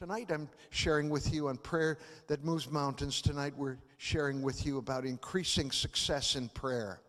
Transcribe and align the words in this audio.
Tonight, 0.00 0.30
I'm 0.32 0.48
sharing 0.70 1.10
with 1.10 1.30
you 1.30 1.48
on 1.48 1.58
prayer 1.58 1.98
that 2.26 2.42
moves 2.42 2.70
mountains. 2.70 3.20
Tonight, 3.20 3.52
we're 3.54 3.76
sharing 3.98 4.40
with 4.40 4.64
you 4.64 4.78
about 4.78 5.04
increasing 5.04 5.70
success 5.70 6.36
in 6.36 6.48
prayer. 6.48 7.02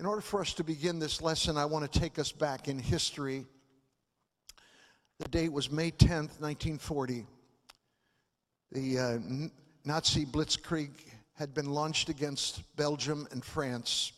In 0.00 0.04
order 0.04 0.20
for 0.20 0.40
us 0.40 0.54
to 0.54 0.64
begin 0.64 0.98
this 0.98 1.22
lesson, 1.22 1.56
I 1.56 1.64
want 1.66 1.88
to 1.88 2.00
take 2.00 2.18
us 2.18 2.32
back 2.32 2.66
in 2.66 2.80
history. 2.80 3.46
The 5.20 5.28
date 5.28 5.52
was 5.52 5.70
May 5.70 5.92
10th, 5.92 6.40
1940. 6.40 7.28
The 8.72 8.98
uh, 8.98 9.18
Nazi 9.84 10.26
blitzkrieg 10.26 10.90
had 11.34 11.54
been 11.54 11.70
launched 11.70 12.08
against 12.08 12.64
Belgium 12.74 13.28
and 13.30 13.44
France. 13.44 14.10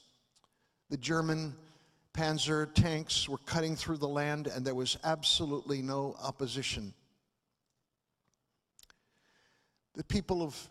The 0.88 0.96
German 0.96 1.54
Panzer 2.14 2.72
tanks 2.72 3.28
were 3.28 3.36
cutting 3.44 3.76
through 3.76 3.98
the 3.98 4.08
land, 4.08 4.46
and 4.46 4.64
there 4.64 4.74
was 4.74 4.96
absolutely 5.04 5.82
no 5.82 6.16
opposition. 6.22 6.94
The 9.96 10.04
people 10.04 10.42
of, 10.42 10.70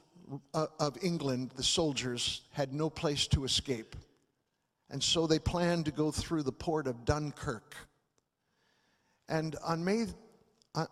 uh, 0.53 0.67
of 0.79 0.97
England, 1.03 1.51
the 1.55 1.63
soldiers, 1.63 2.41
had 2.51 2.73
no 2.73 2.89
place 2.89 3.27
to 3.27 3.43
escape. 3.43 3.95
And 4.89 5.01
so 5.01 5.27
they 5.27 5.39
planned 5.39 5.85
to 5.85 5.91
go 5.91 6.11
through 6.11 6.43
the 6.43 6.51
port 6.51 6.87
of 6.87 7.05
Dunkirk. 7.05 7.75
And 9.27 9.55
on 9.63 9.83
May 9.83 10.05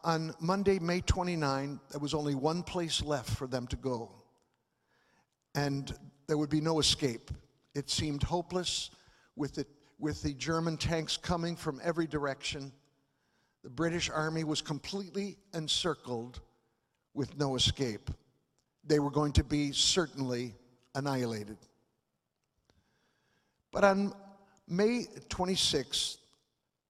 on 0.03 0.33
Monday, 0.39 0.79
May 0.79 1.01
29, 1.01 1.79
there 1.91 1.99
was 1.99 2.13
only 2.13 2.35
one 2.35 2.63
place 2.63 3.01
left 3.01 3.29
for 3.29 3.47
them 3.47 3.67
to 3.67 3.75
go. 3.75 4.11
And 5.55 5.93
there 6.27 6.37
would 6.37 6.49
be 6.49 6.61
no 6.61 6.79
escape. 6.79 7.31
It 7.75 7.89
seemed 7.89 8.23
hopeless 8.23 8.91
with, 9.35 9.57
it, 9.57 9.67
with 9.99 10.21
the 10.21 10.33
German 10.33 10.77
tanks 10.77 11.17
coming 11.17 11.55
from 11.55 11.81
every 11.83 12.07
direction. 12.07 12.71
The 13.63 13.69
British 13.69 14.09
army 14.09 14.43
was 14.43 14.61
completely 14.61 15.37
encircled 15.53 16.39
with 17.13 17.37
no 17.37 17.55
escape. 17.55 18.09
They 18.83 18.99
were 18.99 19.11
going 19.11 19.33
to 19.33 19.43
be 19.43 19.71
certainly 19.71 20.55
annihilated. 20.95 21.57
But 23.71 23.83
on 23.83 24.13
May 24.67 25.05
26, 25.29 26.17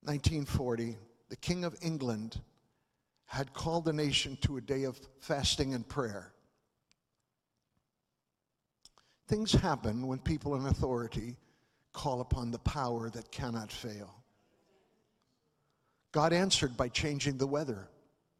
1940, 0.02 0.98
the 1.30 1.36
King 1.38 1.64
of 1.64 1.76
England 1.82 2.40
had 3.26 3.54
called 3.54 3.86
the 3.86 3.94
nation 3.94 4.38
to 4.42 4.58
a 4.58 4.62
day 4.62 4.84
of 4.84 5.00
fasting 5.20 5.74
and 5.74 5.88
prayer. 5.88 6.34
Things 9.28 9.54
happen 9.54 10.08
when 10.08 10.20
people 10.20 10.56
in 10.56 10.66
authority 10.66 11.38
call 11.94 12.22
upon 12.22 12.52
the 12.52 12.60
power 12.60 13.10
that 13.10 13.32
cannot 13.32 13.72
fail. 13.72 14.14
God 16.12 16.34
answered 16.34 16.76
by 16.78 16.90
changing 16.90 17.38
the 17.38 17.48
weather. 17.48 17.88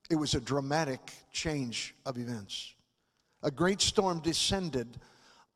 It 0.10 0.16
was 0.16 0.36
a 0.36 0.42
dramatic 0.42 1.00
change 1.32 1.96
of 2.06 2.18
events. 2.18 2.74
A 3.44 3.52
great 3.52 3.82
storm 3.82 4.20
descended 4.22 5.00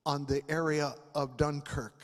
on 0.05 0.25
the 0.25 0.41
area 0.49 0.93
of 1.15 1.37
Dunkirk. 1.37 2.01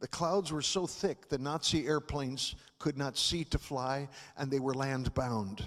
The 0.00 0.08
clouds 0.08 0.52
were 0.52 0.62
so 0.62 0.86
thick 0.86 1.28
the 1.28 1.38
Nazi 1.38 1.86
airplanes 1.86 2.54
could 2.78 2.98
not 2.98 3.16
see 3.16 3.44
to 3.44 3.58
fly 3.58 4.08
and 4.36 4.50
they 4.50 4.60
were 4.60 4.74
land 4.74 5.14
bound. 5.14 5.64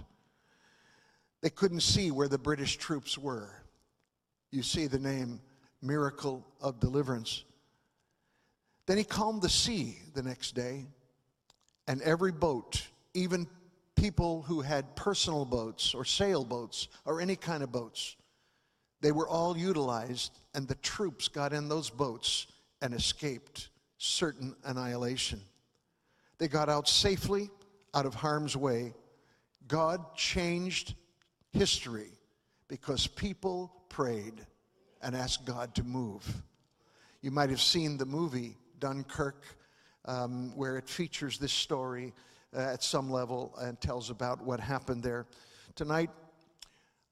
They 1.42 1.50
couldn't 1.50 1.82
see 1.82 2.12
where 2.12 2.28
the 2.28 2.38
British 2.38 2.78
troops 2.78 3.18
were. 3.18 3.50
You 4.52 4.64
see 4.64 4.88
the 4.88 5.00
name 5.00 5.42
Miracle 5.82 6.46
of 6.62 6.80
Deliverance. 6.80 7.44
Then 8.86 8.98
he 8.98 9.04
calmed 9.04 9.42
the 9.42 9.50
sea 9.50 9.98
the 10.14 10.24
next 10.24 10.54
day, 10.54 10.86
and 11.88 12.02
every 12.02 12.32
boat, 12.32 12.88
even 13.14 13.48
people 13.96 14.44
who 14.44 14.62
had 14.62 14.96
personal 14.96 15.46
boats 15.46 15.94
or 15.94 16.06
sailboats 16.06 16.88
or 17.06 17.22
any 17.22 17.36
kind 17.36 17.64
of 17.64 17.72
boats, 17.72 18.16
they 19.02 19.12
were 19.12 19.28
all 19.28 19.58
utilized, 19.58 20.32
and 20.54 20.68
the 20.68 20.76
troops 20.76 21.28
got 21.28 21.54
in 21.54 21.70
those 21.70 21.90
boats 21.90 22.48
and 22.82 22.94
escaped 22.94 23.70
certain 23.98 24.56
annihilation. 24.64 25.42
They 26.38 26.48
got 26.48 26.70
out 26.70 26.88
safely 26.88 27.50
out 27.94 28.06
of 28.06 28.14
harm's 28.14 28.58
way. 28.58 28.94
God 29.68 30.16
changed 30.16 30.96
history 31.52 32.12
because 32.68 33.08
people 33.08 33.72
prayed 33.90 34.46
and 35.02 35.16
asked 35.16 35.46
God 35.46 35.74
to 35.76 35.84
move. 35.84 36.26
You 37.22 37.32
might 37.32 37.50
have 37.50 37.62
seen 37.62 37.98
the 37.98 38.06
movie 38.06 38.58
Dunkirk, 38.80 39.44
um, 40.06 40.56
where 40.56 40.78
it 40.78 40.88
features 40.88 41.38
this 41.38 41.54
story 41.54 42.14
uh, 42.56 42.60
at 42.60 42.84
some 42.84 43.10
level 43.10 43.56
and 43.60 43.80
tells 43.80 44.10
about 44.10 44.44
what 44.44 44.60
happened 44.60 45.02
there. 45.04 45.26
Tonight, 45.76 46.10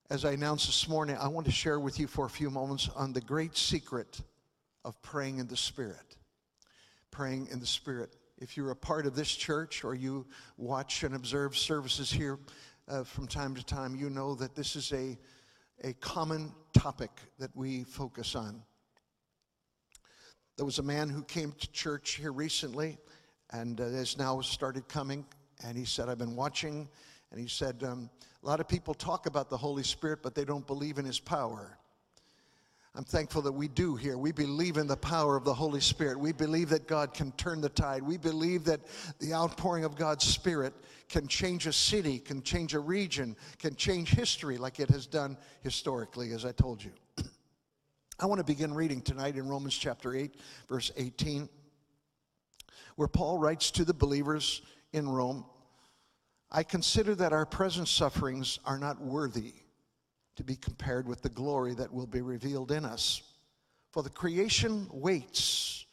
as 0.09 0.25
I 0.25 0.31
announced 0.31 0.68
this 0.68 0.88
morning, 0.88 1.18
I 1.19 1.28
want 1.28 1.46
to 1.46 1.52
share 1.52 1.80
with 1.80 2.00
you 2.00 2.08
for 2.08 2.25
a 2.25 2.30
few 2.30 2.50
moments 2.50 2.90
on 2.96 3.14
the 3.14 3.22
great 3.22 3.58
secret 3.58 4.22
of 4.86 5.02
praying 5.02 5.40
in 5.40 5.47
the 5.47 5.58
Spirit 5.58 6.18
praying 7.14 7.47
in 7.52 7.59
the 7.59 7.66
Spirit. 7.66 8.16
If 8.40 8.58
you're 8.58 8.72
a 8.72 8.75
part 8.75 9.06
of 9.06 9.16
this 9.16 9.30
church 9.30 9.84
or 9.84 9.94
you 9.94 10.25
watch 10.58 11.03
and 11.03 11.14
observe 11.16 11.56
services 11.56 12.12
here 12.12 12.40
uh, 12.90 13.03
from 13.03 13.28
time 13.28 13.53
to 13.53 13.64
time, 13.64 13.96
you 13.96 14.09
know 14.09 14.34
that 14.34 14.56
this 14.56 14.75
is 14.75 14.91
a, 14.91 15.16
a 15.84 15.94
common 15.94 16.52
topic 16.74 17.12
that 17.38 17.56
we 17.56 17.84
focus 17.84 18.35
on. 18.35 18.64
There 20.58 20.66
was 20.66 20.80
a 20.80 20.84
man 20.84 21.08
who 21.08 21.22
came 21.24 21.52
to 21.52 21.72
church 21.72 22.16
here 22.16 22.31
recently 22.31 22.97
and 23.52 23.80
uh, 23.80 23.90
has 23.90 24.18
now 24.18 24.41
started 24.41 24.88
coming, 24.88 25.24
and 25.64 25.78
he 25.78 25.85
said, 25.85 26.09
I've 26.09 26.18
been 26.18 26.35
watching, 26.35 26.90
and 27.30 27.40
he 27.40 27.47
said, 27.47 27.84
um, 27.84 28.09
a 28.43 28.47
lot 28.47 28.59
of 28.59 28.67
people 28.67 28.93
talk 28.93 29.25
about 29.25 29.49
the 29.49 29.57
Holy 29.57 29.83
Spirit, 29.83 30.19
but 30.21 30.35
they 30.35 30.43
don't 30.43 30.67
believe 30.67 30.97
in 30.97 31.05
his 31.05 31.19
power. 31.19 31.77
I'm 32.93 33.05
thankful 33.05 33.41
that 33.43 33.51
we 33.53 33.69
do 33.69 33.95
here. 33.95 34.17
We 34.17 34.33
believe 34.33 34.77
in 34.77 34.85
the 34.85 34.97
power 34.97 35.35
of 35.35 35.45
the 35.45 35.53
Holy 35.53 35.79
Spirit. 35.79 36.19
We 36.19 36.33
believe 36.33 36.69
that 36.69 36.85
God 36.85 37.13
can 37.13 37.31
turn 37.33 37.61
the 37.61 37.69
tide. 37.69 38.03
We 38.03 38.17
believe 38.17 38.65
that 38.65 38.81
the 39.19 39.33
outpouring 39.33 39.85
of 39.85 39.95
God's 39.95 40.25
Spirit 40.25 40.73
can 41.09 41.27
change 41.27 41.65
a 41.65 41.73
city, 41.73 42.19
can 42.19 42.43
change 42.43 42.75
a 42.75 42.79
region, 42.79 43.35
can 43.57 43.75
change 43.75 44.11
history 44.11 44.57
like 44.57 44.79
it 44.79 44.89
has 44.89 45.07
done 45.07 45.37
historically, 45.61 46.33
as 46.33 46.45
I 46.45 46.51
told 46.51 46.83
you. 46.83 46.91
I 48.19 48.25
want 48.25 48.39
to 48.39 48.45
begin 48.45 48.73
reading 48.73 49.01
tonight 49.01 49.37
in 49.37 49.47
Romans 49.47 49.75
chapter 49.75 50.13
8, 50.15 50.35
verse 50.69 50.91
18, 50.97 51.49
where 52.97 53.07
Paul 53.07 53.39
writes 53.39 53.71
to 53.71 53.85
the 53.85 53.93
believers 53.93 54.61
in 54.91 55.09
Rome 55.09 55.45
I 56.53 56.62
consider 56.62 57.16
that 57.16 57.34
our 57.34 57.47
present 57.47 57.88
sufferings 57.88 58.59
are 58.64 58.78
not 58.78 59.02
worthy 59.02 59.53
to 60.36 60.44
be 60.44 60.56
compared 60.56 61.08
with 61.08 61.24
the 61.24 61.30
glory 61.30 61.74
that 61.74 61.91
will 61.91 62.06
be 62.06 62.22
revealed 62.22 62.72
in 62.72 62.86
us. 62.86 63.24
For 63.91 64.03
the 64.03 64.09
creation 64.09 64.88
waits 64.91 65.86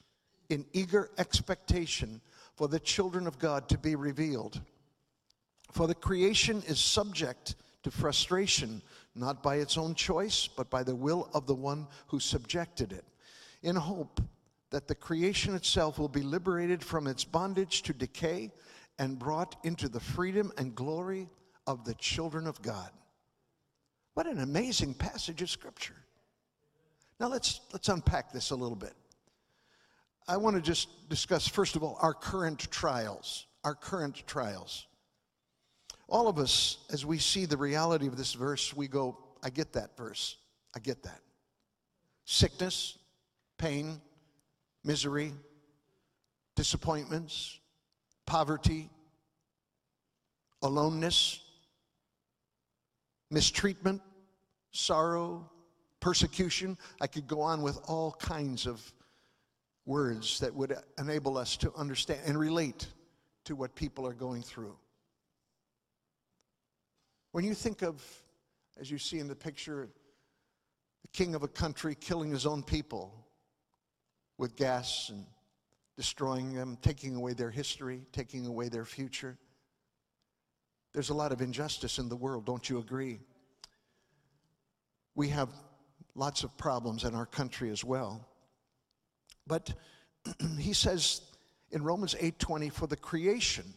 in 0.51 0.67
eager 0.75 1.11
expectation 1.17 2.21
for 2.57 2.69
the 2.69 2.81
children 2.81 3.27
of 3.27 3.39
God 3.39 3.71
to 3.71 3.79
be 3.79 3.95
revealed. 3.95 4.61
For 5.73 5.87
the 5.87 5.95
creation 5.95 6.63
is 6.67 6.79
subject 6.79 7.55
to 7.83 7.91
frustration, 7.91 8.83
not 9.15 9.43
by 9.43 9.57
its 9.57 9.79
own 9.79 9.95
choice, 9.95 10.47
but 10.47 10.69
by 10.69 10.83
the 10.83 10.95
will 10.95 11.31
of 11.33 11.47
the 11.47 11.55
one 11.55 11.87
who 12.09 12.21
subjected 12.21 12.93
it, 12.93 13.05
in 13.63 13.77
hope 13.77 14.21
that 14.71 14.89
the 14.89 14.95
creation 14.95 15.55
itself 15.55 15.99
will 15.99 16.09
be 16.09 16.23
liberated 16.23 16.85
from 16.85 17.07
its 17.07 17.25
bondage 17.25 17.83
to 17.83 17.95
decay 17.95 18.51
and 19.01 19.19
brought 19.19 19.57
into 19.65 19.89
the 19.89 19.99
freedom 19.99 20.53
and 20.59 20.75
glory 20.75 21.27
of 21.67 21.85
the 21.85 21.95
children 21.95 22.47
of 22.47 22.61
God. 22.61 22.91
What 24.13 24.27
an 24.27 24.41
amazing 24.41 24.93
passage 24.93 25.41
of 25.41 25.49
scripture. 25.49 25.97
Now 27.19 27.29
let's 27.29 27.61
let's 27.73 27.89
unpack 27.89 28.31
this 28.31 28.51
a 28.51 28.55
little 28.55 28.77
bit. 28.77 28.93
I 30.29 30.37
want 30.37 30.57
to 30.57 30.63
just 30.63 31.09
discuss 31.09 31.49
first 31.49 31.77
of 31.77 31.83
all 31.83 31.99
our 32.03 32.13
current 32.13 32.71
trials, 32.71 33.47
our 33.65 33.75
current 33.75 34.23
trials. 34.27 34.87
All 36.07 36.29
of 36.29 36.39
us 36.39 36.79
as 36.93 37.07
we 37.07 37.19
see 37.19 37.47
the 37.47 37.57
reality 37.57 38.07
of 38.07 38.19
this 38.19 38.35
verse, 38.35 38.77
we 38.77 38.87
go, 38.87 39.17
I 39.43 39.49
get 39.49 39.73
that 39.73 39.97
verse. 39.97 40.37
I 40.77 40.79
get 40.79 41.03
that. 41.05 41.21
Sickness, 42.27 42.99
pain, 43.57 44.01
misery, 44.85 45.33
disappointments, 46.55 47.60
poverty, 48.31 48.89
aloneness, 50.63 51.41
mistreatment, 53.29 54.01
sorrow, 54.71 55.51
persecution. 55.99 56.79
I 57.01 57.09
could 57.09 57.27
go 57.27 57.41
on 57.41 57.61
with 57.61 57.81
all 57.89 58.13
kinds 58.13 58.69
of 58.69 58.81
words 59.85 60.39
that 60.39 60.55
would 60.55 60.77
enable 60.97 61.37
us 61.37 61.57
to 61.57 61.75
understand 61.75 62.21
and 62.25 62.39
relate 62.39 62.87
to 63.47 63.57
what 63.57 63.75
people 63.75 64.07
are 64.07 64.15
going 64.15 64.43
through. 64.43 64.77
When 67.33 67.45
you 67.45 67.53
think 67.53 67.83
of, 67.83 68.01
as 68.81 68.89
you 68.93 68.99
see 68.99 69.19
in 69.19 69.27
the 69.27 69.35
picture, 69.35 69.89
the 71.03 71.09
king 71.09 71.35
of 71.35 71.43
a 71.43 71.49
country 71.49 71.97
killing 71.97 72.31
his 72.31 72.47
own 72.47 72.63
people 72.63 73.13
with 74.39 74.55
gas 74.55 75.09
and 75.09 75.27
destroying 76.01 76.55
them, 76.55 76.79
taking 76.81 77.15
away 77.15 77.35
their 77.35 77.51
history, 77.51 78.01
taking 78.11 78.47
away 78.47 78.71
their 78.71 78.87
future. 78.87 79.37
There's 80.95 81.11
a 81.11 81.15
lot 81.15 81.31
of 81.31 81.43
injustice 81.43 81.99
in 81.99 82.09
the 82.09 82.17
world, 82.17 82.47
don't 82.47 82.71
you 82.71 82.79
agree? 82.79 83.21
We 85.15 85.29
have 85.29 85.51
lots 86.15 86.43
of 86.43 86.57
problems 86.57 87.05
in 87.05 87.15
our 87.15 87.27
country 87.27 87.69
as 87.69 87.85
well. 87.85 88.27
But 89.47 89.75
he 90.59 90.73
says 90.73 91.21
in 91.71 91.85
Romans 91.85 92.15
8:20 92.15 92.73
for 92.73 92.87
the 92.87 92.97
creation 92.97 93.75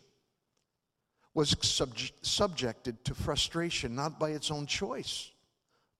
was 1.33 1.53
subjected 2.21 3.03
to 3.03 3.13
frustration 3.13 3.95
not 3.95 4.17
by 4.17 4.29
its 4.29 4.49
own 4.49 4.65
choice 4.65 5.29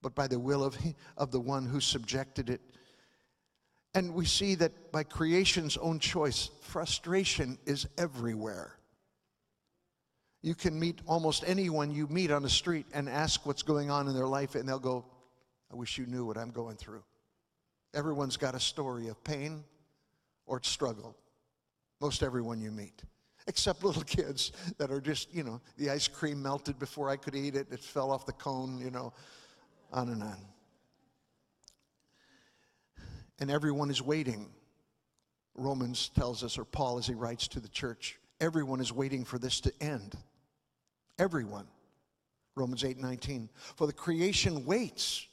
but 0.02 0.16
by 0.16 0.28
the 0.28 0.40
will 0.40 0.64
of, 0.64 0.78
of 1.18 1.32
the 1.32 1.40
one 1.42 1.66
who 1.66 1.82
subjected 1.82 2.50
it. 2.50 2.62
And 3.96 4.14
we 4.14 4.26
see 4.26 4.56
that 4.56 4.92
by 4.92 5.04
creation's 5.04 5.78
own 5.78 6.00
choice, 6.00 6.50
frustration 6.62 7.58
is 7.66 7.88
everywhere. 7.98 8.76
You 10.42 10.56
can 10.56 10.78
meet 10.80 11.00
almost 11.06 11.44
anyone 11.48 11.92
you 11.92 12.08
meet 12.08 12.32
on 12.32 12.44
the 12.44 12.50
street 12.50 12.86
and 12.94 13.08
ask 13.08 13.46
what's 13.46 13.64
going 13.64 13.90
on 13.90 14.08
in 14.08 14.14
their 14.14 14.28
life, 14.28 14.56
and 14.56 14.68
they'll 14.68 14.80
go, 14.80 15.06
I 15.72 15.76
wish 15.76 15.98
you 15.98 16.06
knew 16.06 16.26
what 16.26 16.38
I'm 16.38 16.52
going 16.52 16.76
through. 16.76 17.04
Everyone's 17.94 18.36
got 18.36 18.56
a 18.56 18.60
story 18.60 19.08
of 19.08 19.24
pain 19.24 19.64
or 20.46 20.62
struggle. 20.64 21.16
Most 22.02 22.24
everyone 22.24 22.60
you 22.60 22.72
meet, 22.72 23.04
except 23.48 23.84
little 23.84 24.04
kids 24.18 24.52
that 24.80 24.92
are 24.92 25.00
just, 25.00 25.34
you 25.34 25.44
know, 25.44 25.62
the 25.78 25.90
ice 25.92 26.08
cream 26.08 26.42
melted 26.42 26.80
before 26.80 27.10
I 27.10 27.16
could 27.16 27.36
eat 27.36 27.56
it, 27.56 27.68
it 27.72 27.80
fell 27.80 28.12
off 28.12 28.26
the 28.26 28.34
cone, 28.34 28.80
you 28.80 28.92
know, 28.92 29.14
on 29.92 30.10
and 30.10 30.24
on. 30.24 30.38
And 33.40 33.50
everyone 33.52 33.90
is 33.90 34.02
waiting. 34.02 34.50
Romans 35.56 36.10
tells 36.10 36.44
us, 36.44 36.58
or 36.58 36.66
Paul 36.66 36.98
as 36.98 37.08
he 37.08 37.14
writes 37.14 37.48
to 37.50 37.60
the 37.60 37.68
church, 37.68 38.18
everyone 38.40 38.80
is 38.80 38.92
waiting 38.92 39.24
for 39.26 39.38
this 39.38 39.60
to 39.62 39.74
end. 39.82 40.16
Everyone. 41.20 41.68
Romans 42.56 42.84
8 42.84 43.00
19. 43.00 43.50
For 43.76 43.88
the 43.88 43.94
creation 43.94 44.66
waits 44.66 45.28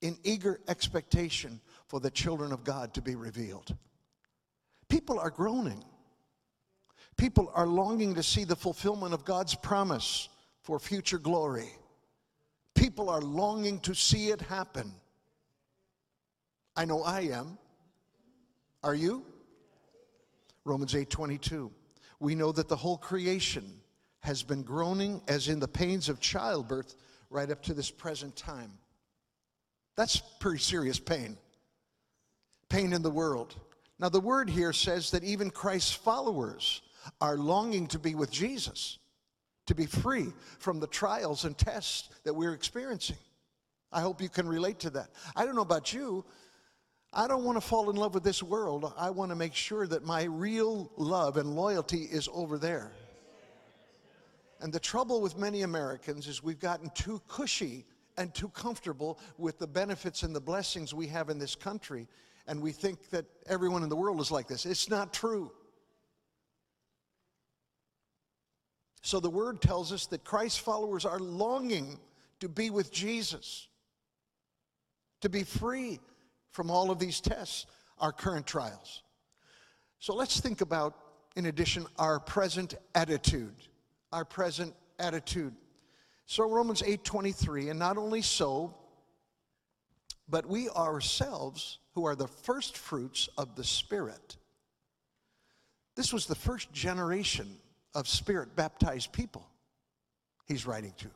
in 0.00 0.16
eager 0.24 0.60
expectation 0.68 1.60
for 1.86 2.00
the 2.00 2.10
children 2.10 2.52
of 2.52 2.64
God 2.64 2.94
to 2.94 3.02
be 3.02 3.14
revealed. 3.14 3.74
People 4.88 5.18
are 5.18 5.30
groaning. 5.30 5.84
People 7.16 7.50
are 7.54 7.66
longing 7.66 8.14
to 8.14 8.22
see 8.22 8.44
the 8.44 8.56
fulfillment 8.56 9.14
of 9.14 9.24
God's 9.24 9.54
promise 9.54 10.28
for 10.62 10.78
future 10.78 11.18
glory. 11.18 11.70
People 12.74 13.10
are 13.10 13.20
longing 13.20 13.78
to 13.80 13.94
see 13.94 14.28
it 14.28 14.40
happen. 14.40 14.92
I 16.76 16.84
know 16.84 17.02
I 17.02 17.22
am. 17.22 17.58
Are 18.82 18.94
you? 18.94 19.24
Romans 20.64 20.94
8:22. 20.94 21.70
We 22.20 22.34
know 22.34 22.52
that 22.52 22.68
the 22.68 22.76
whole 22.76 22.98
creation 22.98 23.80
has 24.20 24.42
been 24.42 24.62
groaning 24.62 25.20
as 25.26 25.48
in 25.48 25.58
the 25.58 25.68
pains 25.68 26.08
of 26.08 26.20
childbirth 26.20 26.94
right 27.30 27.50
up 27.50 27.62
to 27.62 27.74
this 27.74 27.90
present 27.90 28.36
time. 28.36 28.78
That's 29.96 30.18
pretty 30.38 30.60
serious 30.60 30.98
pain. 30.98 31.36
Pain 32.68 32.92
in 32.92 33.02
the 33.02 33.10
world. 33.10 33.54
Now, 33.98 34.08
the 34.08 34.20
word 34.20 34.48
here 34.48 34.72
says 34.72 35.10
that 35.10 35.24
even 35.24 35.50
Christ's 35.50 35.92
followers 35.92 36.82
are 37.20 37.36
longing 37.36 37.86
to 37.88 37.98
be 37.98 38.14
with 38.14 38.30
Jesus, 38.30 38.98
to 39.66 39.74
be 39.74 39.86
free 39.86 40.32
from 40.58 40.80
the 40.80 40.86
trials 40.86 41.44
and 41.44 41.56
tests 41.56 42.08
that 42.24 42.34
we're 42.34 42.54
experiencing. 42.54 43.18
I 43.92 44.00
hope 44.00 44.22
you 44.22 44.28
can 44.28 44.48
relate 44.48 44.78
to 44.80 44.90
that. 44.90 45.10
I 45.36 45.44
don't 45.44 45.54
know 45.54 45.62
about 45.62 45.92
you. 45.92 46.24
I 47.14 47.28
don't 47.28 47.44
want 47.44 47.56
to 47.56 47.60
fall 47.60 47.90
in 47.90 47.96
love 47.96 48.14
with 48.14 48.24
this 48.24 48.42
world. 48.42 48.92
I 48.96 49.10
want 49.10 49.30
to 49.30 49.36
make 49.36 49.54
sure 49.54 49.86
that 49.86 50.04
my 50.04 50.24
real 50.24 50.90
love 50.96 51.36
and 51.36 51.54
loyalty 51.54 52.04
is 52.04 52.28
over 52.32 52.56
there. 52.56 52.92
And 54.60 54.72
the 54.72 54.80
trouble 54.80 55.20
with 55.20 55.36
many 55.36 55.62
Americans 55.62 56.26
is 56.26 56.42
we've 56.42 56.60
gotten 56.60 56.88
too 56.90 57.20
cushy 57.28 57.84
and 58.16 58.32
too 58.34 58.48
comfortable 58.48 59.18
with 59.36 59.58
the 59.58 59.66
benefits 59.66 60.22
and 60.22 60.34
the 60.34 60.40
blessings 60.40 60.94
we 60.94 61.06
have 61.08 61.28
in 61.28 61.38
this 61.38 61.54
country. 61.54 62.08
And 62.46 62.62
we 62.62 62.72
think 62.72 63.10
that 63.10 63.26
everyone 63.46 63.82
in 63.82 63.88
the 63.90 63.96
world 63.96 64.20
is 64.20 64.30
like 64.30 64.48
this. 64.48 64.64
It's 64.64 64.88
not 64.88 65.12
true. 65.12 65.50
So 69.02 69.20
the 69.20 69.30
word 69.30 69.60
tells 69.60 69.92
us 69.92 70.06
that 70.06 70.24
Christ's 70.24 70.58
followers 70.58 71.04
are 71.04 71.18
longing 71.18 71.98
to 72.40 72.48
be 72.48 72.70
with 72.70 72.90
Jesus, 72.92 73.68
to 75.20 75.28
be 75.28 75.42
free 75.42 76.00
from 76.52 76.70
all 76.70 76.90
of 76.90 76.98
these 76.98 77.20
tests, 77.20 77.66
our 77.98 78.12
current 78.12 78.46
trials. 78.46 79.02
So 79.98 80.14
let's 80.14 80.40
think 80.40 80.60
about, 80.60 80.94
in 81.36 81.46
addition, 81.46 81.86
our 81.98 82.20
present 82.20 82.74
attitude 82.94 83.54
our 84.12 84.24
present 84.24 84.74
attitude. 84.98 85.54
So 86.26 86.48
Romans 86.48 86.82
8:23, 86.82 87.70
and 87.70 87.78
not 87.78 87.96
only 87.96 88.22
so, 88.22 88.74
but 90.28 90.46
we 90.46 90.68
ourselves 90.70 91.78
who 91.94 92.04
are 92.04 92.14
the 92.14 92.28
first 92.28 92.76
fruits 92.76 93.28
of 93.36 93.56
the 93.56 93.64
Spirit. 93.64 94.36
This 95.94 96.12
was 96.12 96.26
the 96.26 96.34
first 96.34 96.72
generation 96.72 97.60
of 97.94 98.08
Spirit 98.08 98.54
baptized 98.56 99.12
people 99.12 99.46
he's 100.46 100.66
writing 100.66 100.94
to. 100.98 101.10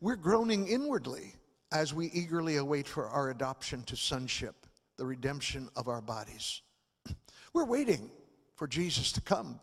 We're 0.00 0.16
groaning 0.16 0.68
inwardly 0.68 1.34
as 1.72 1.94
we 1.94 2.06
eagerly 2.12 2.56
await 2.56 2.86
for 2.86 3.08
our 3.08 3.30
adoption 3.30 3.82
to 3.84 3.96
sonship, 3.96 4.66
the 4.96 5.06
redemption 5.06 5.68
of 5.76 5.88
our 5.88 6.00
bodies. 6.00 6.62
We're 7.54 7.64
waiting 7.64 8.10
for 8.56 8.66
Jesus 8.66 9.12
to 9.12 9.20
come 9.20 9.58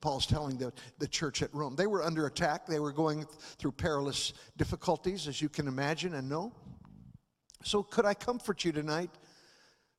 Paul's 0.00 0.26
telling 0.26 0.58
the, 0.58 0.72
the 0.98 1.08
church 1.08 1.42
at 1.42 1.52
Rome. 1.52 1.74
They 1.74 1.86
were 1.86 2.02
under 2.02 2.26
attack. 2.26 2.66
They 2.66 2.78
were 2.78 2.92
going 2.92 3.26
through 3.58 3.72
perilous 3.72 4.32
difficulties, 4.56 5.26
as 5.26 5.42
you 5.42 5.48
can 5.48 5.66
imagine 5.66 6.14
and 6.14 6.28
know. 6.28 6.52
So, 7.64 7.82
could 7.82 8.04
I 8.04 8.14
comfort 8.14 8.64
you 8.64 8.70
tonight? 8.70 9.10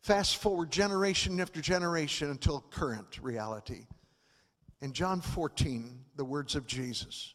Fast 0.02 0.38
forward 0.38 0.72
generation 0.72 1.40
after 1.42 1.60
generation 1.60 2.30
until 2.30 2.62
current 2.62 3.20
reality. 3.22 3.88
In 4.82 4.94
John 4.94 5.20
14, 5.20 6.06
the 6.16 6.24
words 6.24 6.56
of 6.56 6.66
Jesus, 6.66 7.34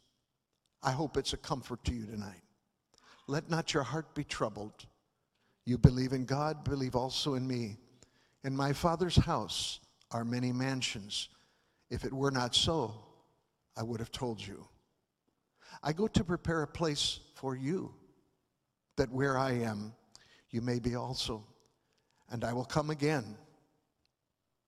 I 0.82 0.92
hope 0.92 1.18
it's 1.18 1.34
a 1.34 1.36
comfort 1.36 1.84
to 1.84 1.92
you 1.92 2.06
tonight. 2.06 2.40
Let 3.26 3.48
not 3.48 3.72
your 3.72 3.82
heart 3.82 4.14
be 4.14 4.24
troubled. 4.24 4.86
You 5.64 5.78
believe 5.78 6.12
in 6.12 6.24
God, 6.24 6.64
believe 6.64 6.94
also 6.94 7.34
in 7.34 7.46
me. 7.46 7.78
In 8.42 8.54
my 8.54 8.72
Father's 8.72 9.16
house 9.16 9.80
are 10.10 10.24
many 10.24 10.52
mansions. 10.52 11.30
If 11.90 12.04
it 12.04 12.12
were 12.12 12.30
not 12.30 12.54
so, 12.54 12.94
I 13.76 13.82
would 13.82 14.00
have 14.00 14.12
told 14.12 14.44
you. 14.44 14.66
I 15.82 15.92
go 15.92 16.06
to 16.08 16.24
prepare 16.24 16.62
a 16.62 16.68
place 16.68 17.20
for 17.34 17.56
you, 17.56 17.94
that 18.96 19.10
where 19.10 19.36
I 19.36 19.52
am, 19.52 19.94
you 20.50 20.60
may 20.60 20.78
be 20.78 20.94
also. 20.94 21.44
And 22.30 22.44
I 22.44 22.52
will 22.52 22.64
come 22.64 22.90
again. 22.90 23.36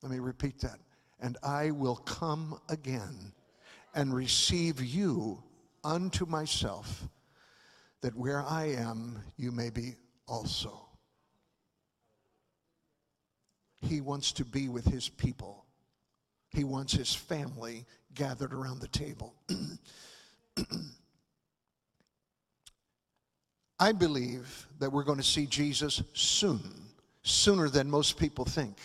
Let 0.02 0.12
me 0.12 0.18
repeat 0.18 0.60
that. 0.60 0.78
And 1.20 1.36
I 1.42 1.70
will 1.70 1.96
come 1.96 2.58
again 2.68 3.32
and 3.94 4.14
receive 4.14 4.82
you 4.82 5.42
unto 5.84 6.26
myself, 6.26 7.08
that 8.06 8.16
where 8.16 8.40
I 8.40 8.66
am, 8.66 9.18
you 9.36 9.50
may 9.50 9.68
be 9.68 9.96
also. 10.28 10.86
He 13.80 14.00
wants 14.00 14.30
to 14.34 14.44
be 14.44 14.68
with 14.68 14.84
his 14.84 15.08
people. 15.08 15.64
He 16.50 16.62
wants 16.62 16.92
his 16.92 17.12
family 17.12 17.84
gathered 18.14 18.54
around 18.54 18.78
the 18.78 18.86
table. 18.86 19.34
I 23.80 23.90
believe 23.90 24.68
that 24.78 24.92
we're 24.92 25.02
going 25.02 25.18
to 25.18 25.24
see 25.24 25.46
Jesus 25.46 26.00
soon, 26.12 26.60
sooner 27.24 27.68
than 27.68 27.90
most 27.90 28.20
people 28.20 28.44
think. 28.44 28.78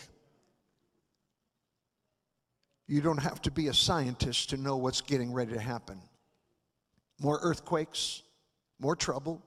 You 2.87 3.01
don't 3.01 3.21
have 3.21 3.39
to 3.43 3.51
be 3.51 3.67
a 3.67 3.73
scientist 3.75 4.49
to 4.49 4.57
know 4.57 4.77
what's 4.77 5.01
getting 5.01 5.31
ready 5.31 5.53
to 5.53 5.61
happen. 5.61 6.01
More 7.19 7.37
earthquakes, 7.43 8.23
more 8.81 8.95
trouble, 8.95 9.41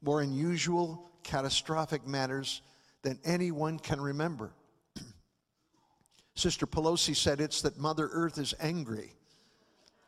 more 0.00 0.22
unusual, 0.22 1.10
catastrophic 1.24 2.06
matters 2.06 2.62
than 3.02 3.18
anyone 3.24 3.78
can 3.78 4.00
remember. 4.00 4.52
Sister 6.34 6.66
Pelosi 6.66 7.14
said 7.14 7.40
it's 7.40 7.60
that 7.62 7.78
Mother 7.78 8.08
Earth 8.12 8.38
is 8.38 8.54
angry. 8.60 9.12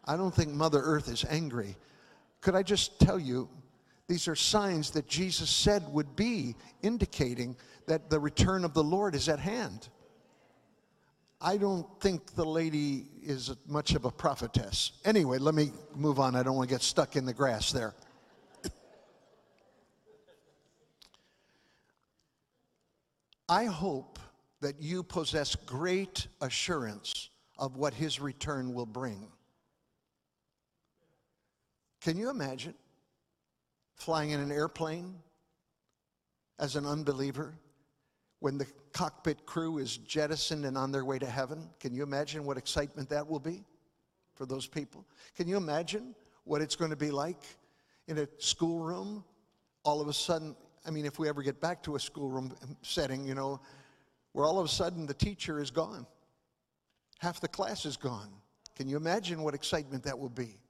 I 0.04 0.16
don't 0.16 0.34
think 0.34 0.50
Mother 0.54 0.80
Earth 0.80 1.08
is 1.08 1.24
angry. 1.28 1.76
Could 2.40 2.54
I 2.54 2.62
just 2.62 3.00
tell 3.00 3.18
you, 3.18 3.48
these 4.06 4.28
are 4.28 4.36
signs 4.36 4.90
that 4.92 5.06
Jesus 5.06 5.50
said 5.50 5.82
would 5.92 6.16
be 6.16 6.54
indicating 6.82 7.56
that 7.86 8.08
the 8.08 8.18
return 8.18 8.64
of 8.64 8.72
the 8.72 8.82
Lord 8.82 9.14
is 9.14 9.28
at 9.28 9.40
hand. 9.40 9.88
I 11.40 11.56
don't 11.56 11.86
think 12.00 12.34
the 12.34 12.44
lady 12.44 13.06
is 13.22 13.54
much 13.66 13.94
of 13.94 14.04
a 14.04 14.10
prophetess. 14.10 14.92
Anyway, 15.04 15.38
let 15.38 15.54
me 15.54 15.72
move 15.94 16.18
on. 16.18 16.34
I 16.34 16.42
don't 16.42 16.56
want 16.56 16.68
to 16.68 16.74
get 16.74 16.82
stuck 16.82 17.16
in 17.16 17.26
the 17.26 17.34
grass 17.34 17.70
there. 17.70 17.94
I 23.48 23.64
hope 23.64 24.18
that 24.60 24.80
you 24.80 25.02
possess 25.02 25.54
great 25.54 26.26
assurance 26.40 27.30
of 27.58 27.76
what 27.76 27.94
his 27.94 28.20
return 28.20 28.74
will 28.74 28.86
bring. 28.86 29.28
Can 32.02 32.16
you 32.16 32.28
imagine 32.28 32.74
flying 33.94 34.30
in 34.30 34.40
an 34.40 34.52
airplane 34.52 35.14
as 36.58 36.76
an 36.76 36.86
unbeliever 36.86 37.54
when 38.40 38.58
the 38.58 38.66
cockpit 38.92 39.46
crew 39.46 39.78
is 39.78 39.96
jettisoned 39.96 40.64
and 40.64 40.76
on 40.76 40.92
their 40.92 41.04
way 41.04 41.18
to 41.18 41.26
heaven? 41.26 41.70
Can 41.80 41.94
you 41.94 42.02
imagine 42.02 42.44
what 42.44 42.56
excitement 42.56 43.08
that 43.08 43.26
will 43.26 43.40
be 43.40 43.64
for 44.34 44.44
those 44.46 44.66
people? 44.66 45.06
Can 45.36 45.48
you 45.48 45.56
imagine 45.56 46.14
what 46.44 46.60
it's 46.60 46.76
going 46.76 46.90
to 46.90 46.96
be 46.96 47.10
like 47.10 47.42
in 48.06 48.18
a 48.18 48.28
schoolroom? 48.38 49.24
All 49.84 50.00
of 50.00 50.08
a 50.08 50.12
sudden, 50.12 50.54
I 50.86 50.90
mean, 50.90 51.06
if 51.06 51.18
we 51.18 51.28
ever 51.28 51.42
get 51.42 51.60
back 51.60 51.82
to 51.84 51.96
a 51.96 52.00
schoolroom 52.00 52.54
setting, 52.82 53.24
you 53.24 53.34
know, 53.34 53.60
where 54.32 54.46
all 54.46 54.58
of 54.58 54.64
a 54.64 54.68
sudden 54.68 55.06
the 55.06 55.14
teacher 55.14 55.60
is 55.60 55.70
gone, 55.70 56.06
half 57.18 57.40
the 57.40 57.48
class 57.48 57.84
is 57.84 57.96
gone. 57.96 58.30
Can 58.76 58.88
you 58.88 58.96
imagine 58.96 59.42
what 59.42 59.54
excitement 59.54 60.04
that 60.04 60.18
will 60.18 60.28
be? 60.28 60.60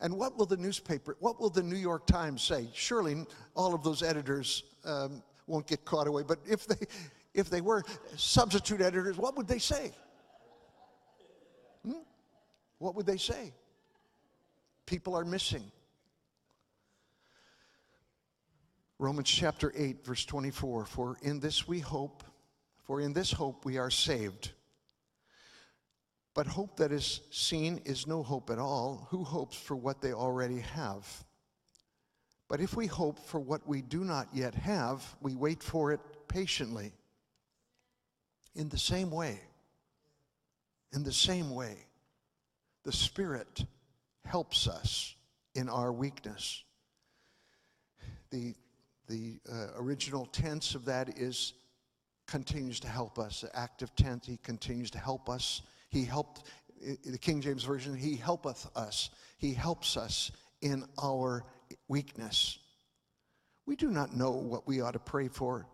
And 0.00 0.16
what 0.16 0.36
will 0.36 0.46
the 0.46 0.56
newspaper, 0.56 1.16
what 1.20 1.40
will 1.40 1.50
the 1.50 1.62
New 1.62 1.76
York 1.76 2.06
Times 2.06 2.42
say? 2.42 2.68
Surely 2.74 3.24
all 3.54 3.74
of 3.74 3.82
those 3.82 4.02
editors 4.02 4.62
um, 4.84 5.22
won't 5.46 5.66
get 5.66 5.84
caught 5.84 6.06
away, 6.06 6.22
but 6.22 6.38
if 6.46 6.66
they, 6.66 6.86
if 7.34 7.48
they 7.48 7.60
were 7.60 7.82
substitute 8.16 8.80
editors, 8.80 9.16
what 9.16 9.36
would 9.36 9.48
they 9.48 9.58
say? 9.58 9.92
Hmm? 11.84 12.02
What 12.78 12.94
would 12.94 13.06
they 13.06 13.16
say? 13.16 13.52
People 14.84 15.16
are 15.16 15.24
missing. 15.24 15.64
Romans 18.98 19.28
chapter 19.28 19.72
8, 19.76 20.04
verse 20.04 20.24
24 20.24 20.86
For 20.86 21.16
in 21.22 21.40
this 21.40 21.68
we 21.68 21.80
hope, 21.80 22.24
for 22.84 23.00
in 23.00 23.12
this 23.12 23.30
hope 23.30 23.64
we 23.64 23.76
are 23.76 23.90
saved. 23.90 24.52
But 26.34 26.46
hope 26.46 26.76
that 26.76 26.92
is 26.92 27.20
seen 27.30 27.80
is 27.84 28.06
no 28.06 28.22
hope 28.22 28.50
at 28.50 28.58
all. 28.58 29.06
Who 29.10 29.24
hopes 29.24 29.56
for 29.56 29.74
what 29.74 30.00
they 30.00 30.12
already 30.12 30.60
have? 30.60 31.06
But 32.48 32.60
if 32.60 32.76
we 32.76 32.86
hope 32.86 33.18
for 33.18 33.40
what 33.40 33.66
we 33.66 33.82
do 33.82 34.04
not 34.04 34.28
yet 34.32 34.54
have, 34.54 35.02
we 35.20 35.34
wait 35.34 35.62
for 35.62 35.92
it 35.92 36.00
patiently. 36.28 36.92
In 38.54 38.68
the 38.68 38.78
same 38.78 39.10
way, 39.10 39.40
in 40.92 41.02
the 41.02 41.12
same 41.12 41.54
way, 41.54 41.76
the 42.84 42.92
Spirit 42.92 43.64
helps 44.24 44.66
us 44.68 45.14
in 45.54 45.68
our 45.68 45.92
weakness. 45.92 46.62
The, 48.30 48.54
the 49.08 49.38
uh, 49.50 49.68
original 49.76 50.26
tense 50.26 50.74
of 50.74 50.84
that 50.86 51.18
is 51.18 51.54
continues 52.26 52.80
to 52.80 52.88
help 52.88 53.18
us. 53.18 53.42
The 53.42 53.56
active 53.56 53.94
tense, 53.94 54.26
he 54.26 54.36
continues 54.38 54.90
to 54.92 54.98
help 54.98 55.28
us 55.28 55.62
he 55.90 56.04
helped, 56.04 56.44
the 57.04 57.18
King 57.18 57.40
James 57.40 57.64
Version, 57.64 57.96
He 57.96 58.16
helpeth 58.16 58.68
us. 58.76 59.10
He 59.38 59.54
helps 59.54 59.96
us 59.96 60.30
in 60.60 60.84
our 61.02 61.44
weakness. 61.88 62.58
We 63.66 63.76
do 63.76 63.90
not 63.90 64.14
know 64.14 64.30
what 64.30 64.66
we 64.66 64.80
ought 64.80 64.92
to 64.92 64.98
pray 64.98 65.28
for, 65.28 65.66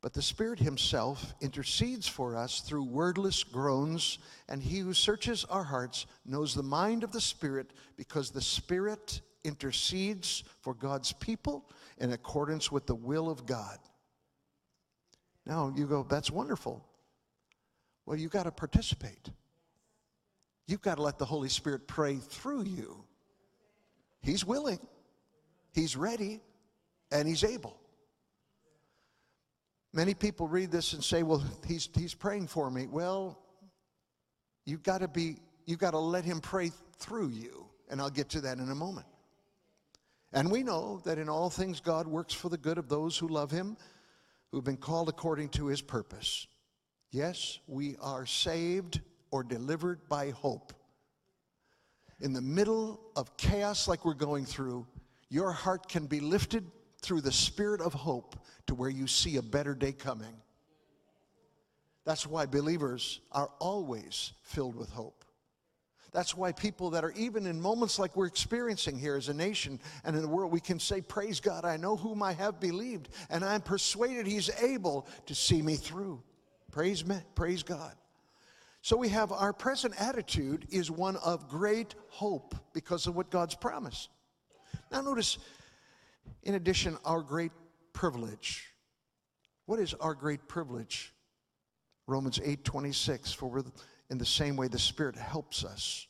but 0.00 0.12
the 0.12 0.22
Spirit 0.22 0.58
Himself 0.58 1.34
intercedes 1.40 2.06
for 2.06 2.36
us 2.36 2.60
through 2.60 2.84
wordless 2.84 3.44
groans, 3.44 4.18
and 4.48 4.62
He 4.62 4.80
who 4.80 4.92
searches 4.92 5.44
our 5.44 5.64
hearts 5.64 6.06
knows 6.26 6.54
the 6.54 6.62
mind 6.62 7.04
of 7.04 7.12
the 7.12 7.20
Spirit 7.20 7.70
because 7.96 8.30
the 8.30 8.42
Spirit 8.42 9.20
intercedes 9.44 10.44
for 10.60 10.74
God's 10.74 11.12
people 11.12 11.68
in 11.98 12.12
accordance 12.12 12.70
with 12.70 12.86
the 12.86 12.94
will 12.94 13.30
of 13.30 13.46
God. 13.46 13.78
Now 15.46 15.72
you 15.74 15.86
go, 15.86 16.06
that's 16.08 16.30
wonderful. 16.30 16.84
Well, 18.06 18.16
you've 18.16 18.32
got 18.32 18.44
to 18.44 18.52
participate. 18.52 19.30
You've 20.66 20.82
got 20.82 20.96
to 20.96 21.02
let 21.02 21.18
the 21.18 21.24
Holy 21.24 21.48
Spirit 21.48 21.86
pray 21.86 22.16
through 22.16 22.64
you. 22.64 23.04
He's 24.20 24.44
willing, 24.44 24.80
He's 25.72 25.96
ready, 25.96 26.40
and 27.10 27.26
He's 27.26 27.44
able. 27.44 27.78
Many 29.92 30.14
people 30.14 30.46
read 30.46 30.70
this 30.70 30.92
and 30.92 31.02
say, 31.02 31.22
well, 31.22 31.42
he's, 31.66 31.88
he's 31.94 32.14
praying 32.14 32.48
for 32.48 32.70
me. 32.70 32.86
Well, 32.86 33.38
you've 34.66 34.82
got 34.82 34.98
to 34.98 35.08
be, 35.08 35.36
you've 35.64 35.78
got 35.78 35.92
to 35.92 35.98
let 35.98 36.24
him 36.24 36.40
pray 36.40 36.70
through 36.98 37.28
you. 37.28 37.66
And 37.90 38.00
I'll 38.00 38.10
get 38.10 38.28
to 38.30 38.42
that 38.42 38.58
in 38.58 38.68
a 38.70 38.74
moment. 38.74 39.06
And 40.32 40.50
we 40.50 40.62
know 40.62 41.00
that 41.04 41.18
in 41.18 41.28
all 41.28 41.50
things 41.50 41.80
God 41.80 42.06
works 42.06 42.34
for 42.34 42.48
the 42.48 42.58
good 42.58 42.78
of 42.78 42.88
those 42.88 43.16
who 43.16 43.28
love 43.28 43.50
him, 43.50 43.76
who've 44.50 44.64
been 44.64 44.76
called 44.76 45.08
according 45.08 45.48
to 45.50 45.66
his 45.66 45.80
purpose. 45.80 46.46
Yes, 47.10 47.58
we 47.66 47.96
are 48.00 48.26
saved 48.26 49.00
or 49.30 49.42
delivered 49.42 50.08
by 50.08 50.30
hope. 50.30 50.72
In 52.20 52.32
the 52.32 52.42
middle 52.42 53.00
of 53.16 53.36
chaos 53.36 53.88
like 53.88 54.04
we're 54.04 54.14
going 54.14 54.44
through, 54.44 54.86
your 55.30 55.52
heart 55.52 55.88
can 55.88 56.06
be 56.06 56.20
lifted 56.20 56.64
through 57.00 57.20
the 57.20 57.32
spirit 57.32 57.80
of 57.80 57.94
hope 57.94 58.36
to 58.66 58.74
where 58.74 58.90
you 58.90 59.06
see 59.06 59.36
a 59.36 59.42
better 59.42 59.74
day 59.74 59.92
coming. 59.92 60.34
That's 62.04 62.26
why 62.26 62.46
believers 62.46 63.20
are 63.32 63.50
always 63.58 64.32
filled 64.42 64.74
with 64.74 64.90
hope. 64.90 65.17
That's 66.12 66.36
why 66.36 66.52
people 66.52 66.90
that 66.90 67.04
are 67.04 67.12
even 67.12 67.46
in 67.46 67.60
moments 67.60 67.98
like 67.98 68.16
we're 68.16 68.26
experiencing 68.26 68.98
here 68.98 69.16
as 69.16 69.28
a 69.28 69.34
nation 69.34 69.78
and 70.04 70.16
in 70.16 70.22
the 70.22 70.28
world, 70.28 70.50
we 70.50 70.60
can 70.60 70.80
say, 70.80 71.00
Praise 71.00 71.40
God, 71.40 71.64
I 71.64 71.76
know 71.76 71.96
whom 71.96 72.22
I 72.22 72.32
have 72.32 72.60
believed, 72.60 73.08
and 73.30 73.44
I'm 73.44 73.60
persuaded 73.60 74.26
He's 74.26 74.50
able 74.62 75.06
to 75.26 75.34
see 75.34 75.60
me 75.60 75.76
through. 75.76 76.22
Praise, 76.72 77.04
me, 77.04 77.16
praise 77.34 77.62
God. 77.62 77.94
So 78.80 78.96
we 78.96 79.08
have 79.10 79.32
our 79.32 79.52
present 79.52 79.94
attitude 80.00 80.66
is 80.70 80.90
one 80.90 81.16
of 81.16 81.48
great 81.48 81.94
hope 82.08 82.54
because 82.72 83.06
of 83.06 83.16
what 83.16 83.30
God's 83.30 83.54
promised. 83.54 84.08
Now 84.90 85.02
notice, 85.02 85.38
in 86.42 86.54
addition, 86.54 86.96
our 87.04 87.20
great 87.20 87.52
privilege. 87.92 88.72
What 89.66 89.80
is 89.80 89.92
our 89.94 90.14
great 90.14 90.48
privilege? 90.48 91.12
Romans 92.06 92.40
8 92.42 92.64
26, 92.64 93.32
for 93.34 93.62
in 94.10 94.18
the 94.18 94.26
same 94.26 94.56
way 94.56 94.68
the 94.68 94.78
Spirit 94.78 95.16
helps 95.16 95.64
us. 95.64 96.06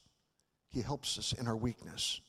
He 0.71 0.83
helps 0.83 1.19
us 1.19 1.33
in 1.33 1.47
our 1.49 1.57
weakness. 1.57 2.21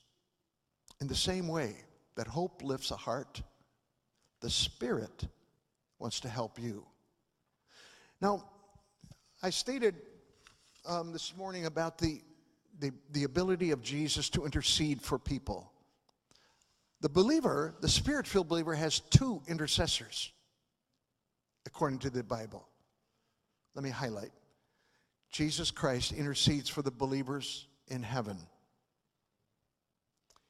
In 1.02 1.08
the 1.08 1.16
same 1.16 1.48
way 1.48 1.76
that 2.16 2.28
hope 2.28 2.64
lifts 2.64 2.92
a 2.92 2.96
heart, 2.96 3.42
the 4.42 4.50
Spirit 4.50 5.28
wants 6.00 6.20
to 6.22 6.30
help 6.30 6.60
you. 6.60 6.86
Now, 8.22 8.46
I 9.44 9.50
stated 9.50 9.96
um, 10.86 11.14
this 11.14 11.36
morning 11.38 11.66
about 11.66 11.98
the, 11.98 12.22
the, 12.80 12.92
the 13.12 13.24
ability 13.24 13.72
of 13.72 13.82
Jesus 13.82 14.30
to 14.32 14.46
intercede 14.46 15.02
for 15.02 15.20
people. 15.20 15.72
The 17.02 17.10
believer, 17.10 17.76
the 17.80 17.88
spirit 17.88 18.28
filled 18.28 18.50
believer, 18.50 18.74
has 18.74 19.00
two 19.00 19.42
intercessors, 19.48 20.34
according 21.66 22.00
to 22.00 22.10
the 22.10 22.24
Bible. 22.24 22.68
Let 23.74 23.84
me 23.84 23.90
highlight 23.90 24.32
Jesus 25.32 25.72
Christ 25.72 26.12
intercedes 26.12 26.70
for 26.70 26.82
the 26.82 26.92
believers 26.92 27.68
in 27.88 28.04
heaven. 28.04 28.38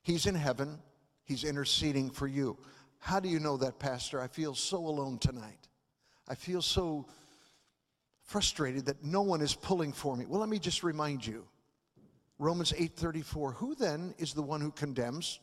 He's 0.01 0.25
in 0.25 0.35
heaven, 0.35 0.79
He's 1.23 1.43
interceding 1.43 2.09
for 2.09 2.27
you. 2.27 2.57
How 2.97 3.19
do 3.19 3.29
you 3.29 3.39
know 3.39 3.57
that, 3.57 3.79
Pastor? 3.79 4.19
I 4.19 4.27
feel 4.27 4.55
so 4.55 4.77
alone 4.77 5.19
tonight. 5.19 5.67
I 6.27 6.35
feel 6.35 6.61
so 6.61 7.07
frustrated 8.23 8.85
that 8.85 9.03
no 9.03 9.21
one 9.21 9.41
is 9.41 9.55
pulling 9.55 9.93
for 9.93 10.15
me. 10.15 10.25
Well, 10.25 10.39
let 10.39 10.49
me 10.49 10.59
just 10.59 10.83
remind 10.83 11.25
you. 11.25 11.47
Romans 12.37 12.73
8:34, 12.73 13.53
who 13.53 13.75
then 13.75 14.13
is 14.17 14.33
the 14.33 14.41
one 14.41 14.61
who 14.61 14.71
condemns? 14.71 15.39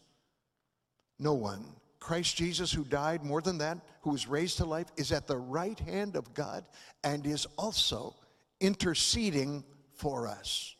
No 1.19 1.35
one. 1.35 1.64
Christ 1.99 2.37
Jesus 2.37 2.73
who 2.73 2.85
died, 2.85 3.25
more 3.25 3.43
than 3.43 3.59
that, 3.59 3.78
who 4.02 4.11
was 4.11 4.28
raised 4.28 4.59
to 4.59 4.64
life 4.64 4.87
is 4.97 5.12
at 5.12 5.26
the 5.26 5.37
right 5.37 5.78
hand 5.81 6.14
of 6.14 6.35
God 6.35 6.64
and 7.02 7.26
is 7.26 7.47
also 7.57 8.14
interceding 8.61 9.65
for 9.93 10.29
us. 10.29 10.75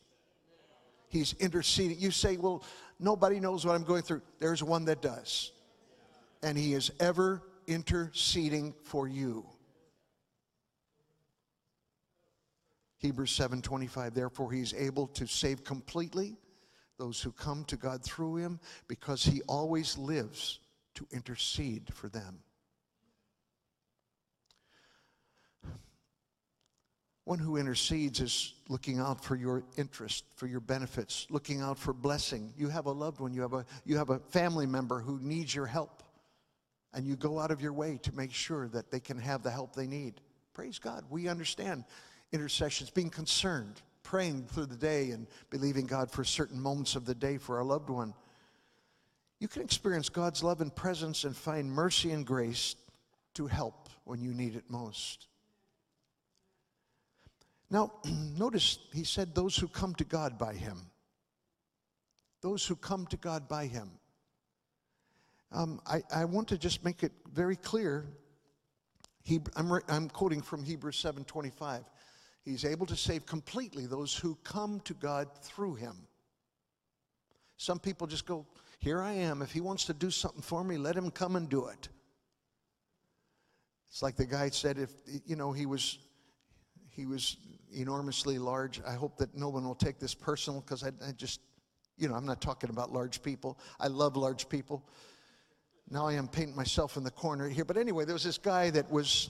He's 1.09 1.33
interceding. 1.33 1.99
You 1.99 2.11
say, 2.11 2.37
"Well, 2.37 2.63
nobody 2.99 3.39
knows 3.39 3.65
what 3.65 3.75
I'm 3.75 3.83
going 3.83 4.03
through." 4.03 4.21
There's 4.39 4.63
one 4.63 4.85
that 4.85 5.01
does. 5.01 5.51
And 6.43 6.57
he 6.57 6.73
is 6.73 6.91
ever 6.99 7.41
interceding 7.65 8.73
for 8.83 9.07
you. 9.07 9.49
Hebrews 12.97 13.31
7:25 13.31 14.13
Therefore 14.13 14.51
he 14.51 14.61
is 14.61 14.73
able 14.73 15.07
to 15.07 15.27
save 15.27 15.63
completely 15.63 16.37
those 16.97 17.21
who 17.21 17.31
come 17.31 17.63
to 17.65 17.77
God 17.77 18.03
through 18.03 18.37
him 18.37 18.59
because 18.87 19.23
he 19.23 19.41
always 19.43 19.97
lives 19.97 20.59
to 20.95 21.07
intercede 21.11 21.93
for 21.93 22.09
them. 22.09 22.43
One 27.27 27.39
who 27.39 27.57
intercedes 27.57 28.21
is 28.21 28.53
looking 28.69 28.99
out 28.99 29.21
for 29.21 29.35
your 29.35 29.65
interest, 29.75 30.23
for 30.37 30.47
your 30.47 30.61
benefits, 30.61 31.27
looking 31.29 31.59
out 31.59 31.77
for 31.77 31.91
blessing. 31.91 32.53
You 32.55 32.69
have 32.69 32.85
a 32.85 32.91
loved 32.91 33.19
one, 33.19 33.33
you 33.33 33.41
have 33.41 33.51
a, 33.51 33.65
you 33.83 33.97
have 33.97 34.11
a 34.11 34.19
family 34.19 34.65
member 34.65 35.01
who 35.01 35.19
needs 35.19 35.53
your 35.53 35.65
help, 35.65 36.03
and 36.93 37.05
you 37.05 37.17
go 37.17 37.37
out 37.37 37.51
of 37.51 37.61
your 37.61 37.73
way 37.73 37.99
to 38.03 38.15
make 38.15 38.31
sure 38.31 38.69
that 38.69 38.91
they 38.91 39.01
can 39.01 39.17
have 39.17 39.43
the 39.43 39.51
help 39.51 39.75
they 39.75 39.87
need. 39.87 40.21
Praise 40.53 40.79
God. 40.79 41.03
We 41.09 41.27
understand 41.27 41.83
intercessions, 42.31 42.91
being 42.91 43.09
concerned, 43.09 43.81
praying 44.03 44.45
through 44.45 44.67
the 44.67 44.77
day 44.77 45.11
and 45.11 45.27
believing 45.49 45.85
God 45.85 46.09
for 46.09 46.23
certain 46.23 46.61
moments 46.61 46.95
of 46.95 47.05
the 47.05 47.13
day 47.13 47.37
for 47.37 47.57
our 47.57 47.65
loved 47.65 47.89
one. 47.89 48.13
you 49.41 49.49
can 49.49 49.63
experience 49.63 50.07
God's 50.07 50.43
love 50.43 50.61
and 50.61 50.73
presence 50.73 51.25
and 51.25 51.35
find 51.35 51.69
mercy 51.69 52.11
and 52.11 52.25
grace 52.25 52.77
to 53.33 53.47
help 53.47 53.89
when 54.05 54.21
you 54.21 54.33
need 54.33 54.55
it 54.55 54.63
most. 54.69 55.26
Now, 57.69 57.91
notice 58.37 58.79
he 58.93 59.03
said, 59.03 59.35
those 59.35 59.55
who 59.55 59.67
come 59.67 59.93
to 59.95 60.03
God 60.03 60.37
by 60.37 60.53
him. 60.53 60.77
Those 62.41 62.65
who 62.65 62.75
come 62.75 63.07
to 63.07 63.17
God 63.17 63.47
by 63.47 63.65
him. 63.65 63.89
Um, 65.51 65.81
I, 65.87 66.03
I 66.13 66.25
want 66.25 66.49
to 66.49 66.57
just 66.57 66.83
make 66.83 67.03
it 67.03 67.11
very 67.33 67.55
clear. 67.55 68.05
He, 69.23 69.39
I'm, 69.55 69.71
I'm 69.87 70.09
quoting 70.09 70.41
from 70.41 70.63
Hebrews 70.63 71.01
7:25. 71.01 71.83
He's 72.43 72.63
able 72.63 72.85
to 72.85 72.95
save 72.95 73.25
completely 73.25 73.85
those 73.85 74.15
who 74.15 74.37
come 74.43 74.79
to 74.81 74.93
God 74.93 75.27
through 75.41 75.75
him. 75.75 75.95
Some 77.57 77.79
people 77.79 78.07
just 78.07 78.25
go, 78.25 78.45
Here 78.79 79.01
I 79.01 79.13
am. 79.13 79.41
If 79.41 79.51
he 79.51 79.61
wants 79.61 79.85
to 79.85 79.93
do 79.93 80.11
something 80.11 80.41
for 80.41 80.63
me, 80.63 80.77
let 80.77 80.95
him 80.95 81.11
come 81.11 81.35
and 81.35 81.49
do 81.49 81.65
it. 81.67 81.89
It's 83.89 84.01
like 84.01 84.15
the 84.15 84.25
guy 84.25 84.49
said, 84.49 84.77
if 84.77 84.91
you 85.25 85.35
know 85.35 85.51
he 85.51 85.65
was 85.65 85.97
he 86.89 87.05
was 87.05 87.37
enormously 87.73 88.37
large. 88.37 88.81
I 88.85 88.93
hope 88.93 89.17
that 89.17 89.35
no 89.35 89.49
one 89.49 89.65
will 89.65 89.75
take 89.75 89.99
this 89.99 90.13
personal 90.13 90.61
because 90.61 90.83
I, 90.83 90.89
I 91.05 91.11
just, 91.11 91.41
you 91.97 92.07
know, 92.07 92.15
I'm 92.15 92.25
not 92.25 92.41
talking 92.41 92.69
about 92.69 92.91
large 92.91 93.21
people. 93.21 93.57
I 93.79 93.87
love 93.87 94.15
large 94.15 94.49
people. 94.49 94.83
Now 95.89 96.07
I 96.07 96.13
am 96.13 96.27
painting 96.27 96.55
myself 96.55 96.97
in 96.97 97.03
the 97.03 97.11
corner 97.11 97.47
here. 97.47 97.65
But 97.65 97.77
anyway, 97.77 98.05
there 98.05 98.13
was 98.13 98.23
this 98.23 98.37
guy 98.37 98.69
that 98.71 98.91
was, 98.91 99.29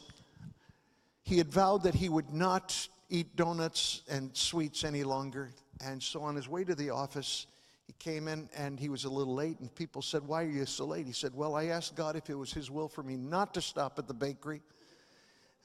he 1.23 1.37
had 1.37 1.51
vowed 1.51 1.83
that 1.83 1.93
he 1.93 2.09
would 2.09 2.33
not 2.33 2.87
eat 3.09 3.35
donuts 3.35 4.01
and 4.09 4.35
sweets 4.35 4.83
any 4.83 5.03
longer. 5.03 5.51
And 5.85 6.01
so 6.01 6.21
on 6.23 6.35
his 6.35 6.49
way 6.49 6.63
to 6.63 6.73
the 6.73 6.89
office, 6.89 7.45
he 7.85 7.93
came 7.99 8.27
in 8.27 8.49
and 8.57 8.79
he 8.79 8.89
was 8.89 9.05
a 9.05 9.09
little 9.09 9.35
late. 9.35 9.59
And 9.59 9.73
people 9.73 10.01
said, 10.01 10.23
Why 10.23 10.43
are 10.43 10.49
you 10.49 10.65
so 10.65 10.85
late? 10.85 11.05
He 11.05 11.13
said, 11.13 11.33
Well, 11.33 11.55
I 11.55 11.65
asked 11.65 11.95
God 11.95 12.15
if 12.15 12.29
it 12.29 12.35
was 12.35 12.51
his 12.51 12.71
will 12.71 12.89
for 12.89 13.03
me 13.03 13.15
not 13.15 13.53
to 13.53 13.61
stop 13.61 13.99
at 13.99 14.07
the 14.07 14.13
bakery. 14.13 14.61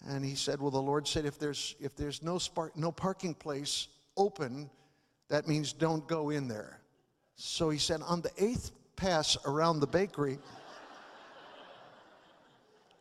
And 0.09 0.25
he 0.25 0.35
said, 0.35 0.61
Well, 0.61 0.71
the 0.71 0.83
Lord 0.83 1.07
said, 1.07 1.25
if 1.25 1.39
there's, 1.39 1.77
if 1.81 1.95
there's 1.95 2.23
no, 2.23 2.39
spark, 2.39 2.77
no 2.77 2.91
parking 2.91 3.35
place 3.35 3.89
open, 4.17 4.69
that 5.29 5.47
means 5.47 5.73
don't 5.73 6.07
go 6.09 6.31
in 6.31 6.49
there. 6.49 6.81
So 7.37 7.71
he 7.71 7.79
said, 7.79 8.01
On 8.03 8.21
the 8.21 8.31
eighth 8.39 8.73
pass 8.97 9.37
around 9.47 9.81
the 9.81 9.87
bakery, 9.87 10.39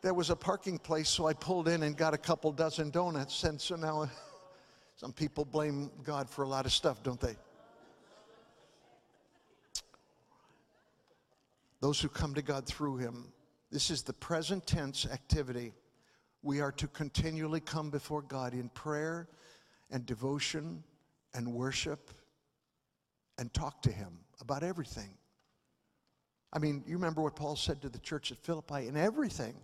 there 0.00 0.14
was 0.14 0.30
a 0.30 0.36
parking 0.36 0.78
place, 0.78 1.08
so 1.08 1.26
I 1.26 1.32
pulled 1.32 1.68
in 1.68 1.84
and 1.84 1.96
got 1.96 2.14
a 2.14 2.18
couple 2.18 2.50
dozen 2.52 2.90
donuts. 2.90 3.44
And 3.44 3.60
so 3.60 3.76
now 3.76 4.08
some 4.96 5.12
people 5.12 5.44
blame 5.44 5.90
God 6.04 6.28
for 6.28 6.42
a 6.42 6.48
lot 6.48 6.66
of 6.66 6.72
stuff, 6.72 7.02
don't 7.02 7.20
they? 7.20 7.36
Those 11.80 12.00
who 12.00 12.08
come 12.08 12.34
to 12.34 12.42
God 12.42 12.64
through 12.64 12.98
him. 12.98 13.32
This 13.72 13.90
is 13.90 14.02
the 14.02 14.12
present 14.12 14.66
tense 14.66 15.04
activity 15.06 15.72
we 16.42 16.60
are 16.60 16.72
to 16.72 16.88
continually 16.88 17.60
come 17.60 17.90
before 17.90 18.22
God 18.22 18.52
in 18.52 18.68
prayer 18.70 19.28
and 19.90 20.04
devotion 20.04 20.82
and 21.34 21.52
worship 21.52 22.10
and 23.38 23.52
talk 23.54 23.82
to 23.82 23.92
Him 23.92 24.18
about 24.40 24.62
everything. 24.62 25.16
I 26.52 26.58
mean, 26.58 26.82
you 26.86 26.96
remember 26.96 27.22
what 27.22 27.36
Paul 27.36 27.56
said 27.56 27.80
to 27.82 27.88
the 27.88 27.98
church 27.98 28.30
at 28.30 28.38
Philippi 28.38 28.86
in 28.86 28.96
everything, 28.96 29.54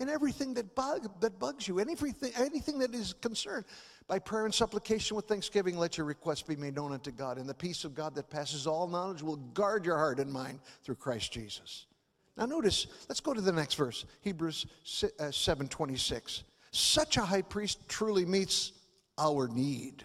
in 0.00 0.08
everything 0.08 0.54
that, 0.54 0.74
bug, 0.74 1.20
that 1.20 1.38
bugs 1.38 1.68
you, 1.68 1.78
anything, 1.78 2.14
anything 2.36 2.78
that 2.80 2.94
is 2.94 3.12
concerned. 3.12 3.64
By 4.08 4.18
prayer 4.18 4.46
and 4.46 4.52
supplication 4.52 5.16
with 5.16 5.26
thanksgiving, 5.26 5.78
let 5.78 5.96
your 5.96 6.06
requests 6.06 6.42
be 6.42 6.56
made 6.56 6.74
known 6.74 6.92
unto 6.92 7.12
God. 7.12 7.38
And 7.38 7.48
the 7.48 7.54
peace 7.54 7.84
of 7.84 7.94
God 7.94 8.16
that 8.16 8.30
passes 8.30 8.66
all 8.66 8.88
knowledge 8.88 9.22
will 9.22 9.36
guard 9.36 9.86
your 9.86 9.96
heart 9.96 10.18
and 10.18 10.32
mind 10.32 10.58
through 10.82 10.96
Christ 10.96 11.32
Jesus. 11.32 11.86
Now 12.36 12.46
notice, 12.46 12.86
let's 13.08 13.20
go 13.20 13.34
to 13.34 13.40
the 13.40 13.52
next 13.52 13.74
verse, 13.74 14.04
Hebrews 14.22 14.66
7:26. 14.84 16.40
Uh, 16.40 16.42
Such 16.70 17.16
a 17.16 17.22
high 17.22 17.42
priest 17.42 17.86
truly 17.88 18.24
meets 18.24 18.72
our 19.18 19.48
need. 19.48 20.04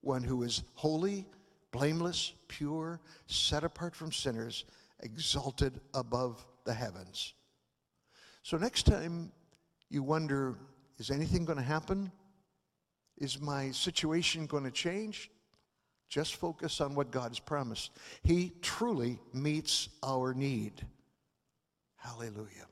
One 0.00 0.22
who 0.22 0.42
is 0.42 0.62
holy, 0.74 1.26
blameless, 1.70 2.32
pure, 2.48 3.00
set 3.26 3.62
apart 3.62 3.94
from 3.94 4.10
sinners, 4.10 4.64
exalted 5.00 5.80
above 5.94 6.44
the 6.64 6.74
heavens. 6.74 7.34
So 8.42 8.56
next 8.56 8.84
time 8.84 9.30
you 9.90 10.02
wonder, 10.02 10.56
is 10.98 11.10
anything 11.10 11.44
going 11.44 11.58
to 11.58 11.64
happen? 11.64 12.10
Is 13.16 13.40
my 13.40 13.70
situation 13.70 14.46
going 14.46 14.64
to 14.64 14.70
change? 14.70 15.30
Just 16.08 16.36
focus 16.36 16.80
on 16.80 16.94
what 16.94 17.10
God 17.10 17.28
has 17.28 17.38
promised. 17.38 17.90
He 18.22 18.52
truly 18.62 19.18
meets 19.32 19.88
our 20.02 20.32
need. 20.32 20.86
Hallelujah. 22.08 22.66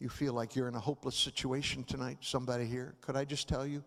You 0.00 0.08
feel 0.08 0.32
like 0.32 0.56
you're 0.56 0.68
in 0.68 0.74
a 0.74 0.80
hopeless 0.80 1.16
situation 1.16 1.84
tonight, 1.84 2.18
somebody 2.20 2.66
here? 2.66 2.96
Could 3.00 3.16
I 3.16 3.24
just 3.24 3.48
tell 3.48 3.66
you, 3.66 3.84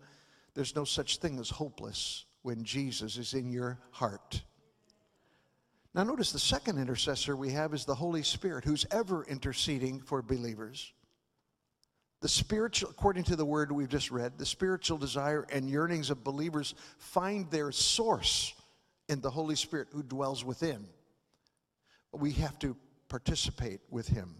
there's 0.54 0.76
no 0.76 0.86
such 0.86 1.18
thing 1.18 1.40
as 1.40 1.50
hopeless 1.50 2.26
when 2.44 2.64
Jesus 2.64 3.18
is 3.18 3.34
in 3.34 3.52
your 3.52 3.80
heart. 3.92 4.42
Now, 5.94 6.04
notice 6.04 6.32
the 6.32 6.40
second 6.40 6.78
intercessor 6.80 7.36
we 7.36 7.52
have 7.52 7.74
is 7.74 7.84
the 7.84 7.96
Holy 7.96 8.24
Spirit, 8.24 8.64
who's 8.64 8.86
ever 8.92 9.26
interceding 9.26 10.00
for 10.00 10.22
believers. 10.22 10.94
The 12.22 12.30
spiritual, 12.30 12.90
according 12.90 13.26
to 13.26 13.36
the 13.36 13.46
word 13.46 13.72
we've 13.72 13.90
just 13.90 14.10
read, 14.10 14.38
the 14.38 14.46
spiritual 14.46 14.98
desire 14.98 15.46
and 15.52 15.70
yearnings 15.70 16.10
of 16.10 16.24
believers 16.24 16.76
find 16.98 17.52
their 17.52 17.72
source 17.72 18.54
in 19.10 19.20
the 19.20 19.30
Holy 19.30 19.56
Spirit 19.56 19.90
who 19.92 20.02
dwells 20.02 20.46
within. 20.46 20.88
We 22.12 22.32
have 22.34 22.58
to 22.60 22.76
participate 23.10 23.80
with 23.90 24.08
Him. 24.08 24.36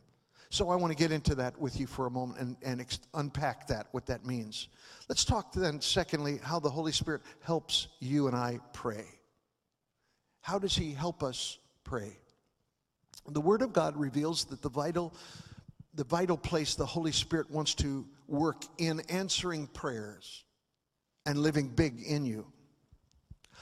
So 0.50 0.70
I 0.70 0.76
want 0.76 0.92
to 0.92 0.98
get 0.98 1.12
into 1.12 1.36
that 1.36 1.60
with 1.60 1.80
you 1.80 1.88
for 1.88 2.06
a 2.06 2.12
moment 2.12 2.40
and, 2.40 2.58
and 2.64 2.80
ex- 2.82 3.00
unpack 3.14 3.68
that, 3.68 3.88
what 3.92 4.06
that 4.06 4.26
means. 4.26 4.70
Let's 5.10 5.26
talk 5.26 5.52
then, 5.52 5.82
secondly, 5.82 6.40
how 6.42 6.60
the 6.60 6.70
Holy 6.70 6.94
Spirit 6.94 7.22
helps 7.42 7.88
you 8.00 8.28
and 8.28 8.36
I 8.36 8.60
pray. 8.72 9.06
How 10.42 10.58
does 10.58 10.76
He 10.76 10.94
help 10.94 11.22
us 11.22 11.58
pray? 11.84 12.18
The 13.30 13.42
Word 13.42 13.62
of 13.62 13.74
God 13.74 13.98
reveals 13.98 14.46
that 14.46 14.62
the 14.62 14.70
vital 14.70 15.14
the 15.98 16.04
vital 16.04 16.38
place 16.38 16.76
the 16.76 16.86
Holy 16.86 17.12
Spirit 17.12 17.50
wants 17.50 17.74
to 17.74 18.06
work 18.28 18.64
in 18.78 19.02
answering 19.10 19.66
prayers 19.66 20.44
and 21.26 21.40
living 21.40 21.70
big 21.70 22.00
in 22.04 22.24
you. 22.24 22.46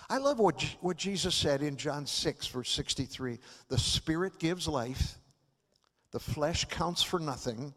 I 0.10 0.18
love 0.18 0.40
what, 0.40 0.64
what 0.82 0.98
Jesus 0.98 1.34
said 1.34 1.62
in 1.62 1.78
John 1.78 2.06
6, 2.06 2.48
verse 2.48 2.70
63 2.72 3.40
The 3.70 3.78
Spirit 3.78 4.40
gives 4.40 4.68
life, 4.68 5.18
the 6.12 6.20
flesh 6.20 6.66
counts 6.66 7.02
for 7.02 7.20
nothing. 7.20 7.74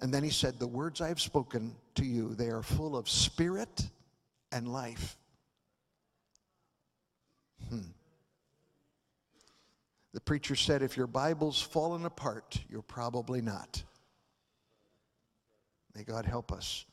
And 0.00 0.14
then 0.14 0.22
he 0.24 0.30
said, 0.30 0.58
The 0.58 0.66
words 0.66 1.00
I 1.00 1.08
have 1.08 1.20
spoken 1.20 1.74
to 1.96 2.04
you, 2.04 2.34
they 2.34 2.48
are 2.48 2.62
full 2.62 2.96
of 2.96 3.08
spirit 3.08 3.88
and 4.52 4.68
life. 4.68 5.16
Hmm. 7.68 7.90
The 10.12 10.20
preacher 10.20 10.56
said, 10.56 10.82
if 10.82 10.96
your 10.96 11.06
Bible's 11.06 11.62
fallen 11.62 12.04
apart, 12.04 12.58
you're 12.68 12.82
probably 12.82 13.40
not. 13.40 13.82
May 15.94 16.02
God 16.02 16.24
help 16.24 16.50
us. 16.52 16.84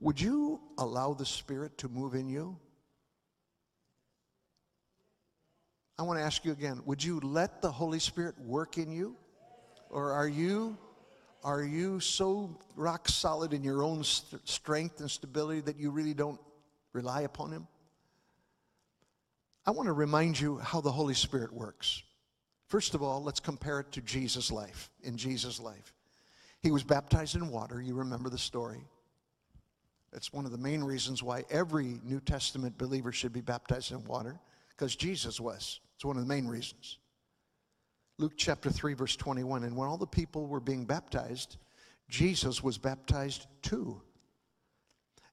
Would 0.00 0.20
you 0.20 0.60
allow 0.78 1.14
the 1.14 1.26
Spirit 1.26 1.78
to 1.78 1.88
move 1.88 2.14
in 2.14 2.28
you? 2.28 2.58
I 6.00 6.02
want 6.02 6.18
to 6.18 6.24
ask 6.24 6.46
you 6.46 6.52
again 6.52 6.80
would 6.86 7.04
you 7.04 7.20
let 7.20 7.60
the 7.60 7.70
Holy 7.70 7.98
Spirit 7.98 8.34
work 8.40 8.78
in 8.78 8.90
you? 8.90 9.16
Or 9.90 10.12
are 10.12 10.26
you 10.26 10.78
are 11.44 11.62
you 11.62 12.00
so 12.00 12.58
rock 12.74 13.06
solid 13.06 13.52
in 13.52 13.62
your 13.62 13.82
own 13.82 14.02
st- 14.02 14.48
strength 14.48 15.00
and 15.00 15.10
stability 15.10 15.60
that 15.60 15.76
you 15.76 15.90
really 15.90 16.14
don't 16.14 16.40
rely 16.94 17.22
upon 17.22 17.52
him? 17.52 17.66
I 19.66 19.72
want 19.72 19.88
to 19.88 19.92
remind 19.92 20.40
you 20.40 20.56
how 20.56 20.80
the 20.80 20.90
Holy 20.90 21.12
Spirit 21.12 21.52
works. 21.52 22.02
First 22.66 22.94
of 22.94 23.02
all, 23.02 23.22
let's 23.22 23.40
compare 23.40 23.80
it 23.80 23.92
to 23.92 24.00
Jesus' 24.00 24.50
life, 24.50 24.88
in 25.02 25.18
Jesus' 25.18 25.60
life. 25.60 25.92
He 26.62 26.70
was 26.70 26.82
baptized 26.82 27.36
in 27.36 27.50
water. 27.50 27.82
You 27.82 27.94
remember 27.94 28.30
the 28.30 28.38
story. 28.38 28.80
It's 30.14 30.32
one 30.32 30.46
of 30.46 30.50
the 30.50 30.56
main 30.56 30.82
reasons 30.82 31.22
why 31.22 31.44
every 31.50 32.00
New 32.02 32.20
Testament 32.20 32.78
believer 32.78 33.12
should 33.12 33.34
be 33.34 33.42
baptized 33.42 33.92
in 33.92 34.02
water, 34.04 34.40
because 34.70 34.96
Jesus 34.96 35.38
was. 35.38 35.78
It's 36.00 36.04
one 36.06 36.16
of 36.16 36.22
the 36.22 36.34
main 36.34 36.48
reasons. 36.48 36.96
Luke 38.16 38.32
chapter 38.34 38.70
3, 38.70 38.94
verse 38.94 39.16
21. 39.16 39.64
And 39.64 39.76
when 39.76 39.86
all 39.86 39.98
the 39.98 40.06
people 40.06 40.46
were 40.46 40.58
being 40.58 40.86
baptized, 40.86 41.58
Jesus 42.08 42.62
was 42.62 42.78
baptized 42.78 43.46
too. 43.60 44.00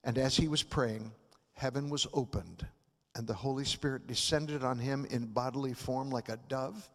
And 0.03 0.17
as 0.17 0.35
he 0.35 0.49
was 0.49 0.63
praying, 0.63 1.13
heaven 1.53 1.89
was 1.89 2.05
opened, 2.13 2.67
and 3.15 3.25
the 3.25 3.33
Holy 3.33 3.63
Spirit 3.63 4.07
descended 4.07 4.61
on 4.61 4.77
him 4.77 5.07
in 5.09 5.27
bodily 5.27 5.73
form 5.73 6.09
like 6.09 6.27
a 6.27 6.37
dove 6.49 6.89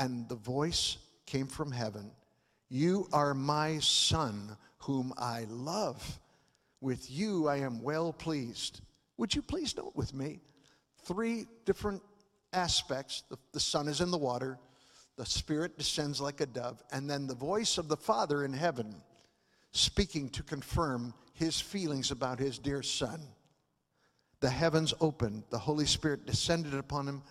and 0.00 0.28
the 0.28 0.34
voice 0.34 0.96
came 1.24 1.46
from 1.46 1.70
heaven 1.70 2.10
You 2.70 3.06
are 3.12 3.34
my 3.34 3.78
son, 3.78 4.56
whom 4.78 5.14
I 5.16 5.46
love. 5.48 6.18
With 6.80 7.08
you 7.08 7.46
I 7.46 7.58
am 7.58 7.84
well 7.84 8.12
pleased. 8.12 8.80
Would 9.16 9.32
you 9.32 9.42
please 9.42 9.76
note 9.76 9.94
with 9.94 10.12
me 10.12 10.40
three 11.04 11.46
different 11.64 12.02
aspects. 12.52 13.22
The, 13.28 13.38
the 13.52 13.60
Son 13.60 13.88
is 13.88 14.00
in 14.00 14.10
the 14.10 14.18
water, 14.18 14.58
the 15.16 15.26
Spirit 15.26 15.78
descends 15.78 16.20
like 16.20 16.40
a 16.40 16.46
dove, 16.46 16.82
and 16.90 17.08
then 17.08 17.26
the 17.26 17.34
voice 17.34 17.78
of 17.78 17.88
the 17.88 17.96
Father 17.96 18.44
in 18.44 18.52
heaven 18.52 18.94
speaking 19.72 20.28
to 20.30 20.42
confirm 20.42 21.14
his 21.34 21.60
feelings 21.60 22.10
about 22.10 22.38
his 22.38 22.58
dear 22.58 22.82
Son. 22.82 23.20
The 24.40 24.50
heavens 24.50 24.92
opened, 25.00 25.44
the 25.50 25.58
Holy 25.58 25.86
Spirit 25.86 26.26
descended 26.26 26.74
upon 26.74 27.06
him, 27.06 27.22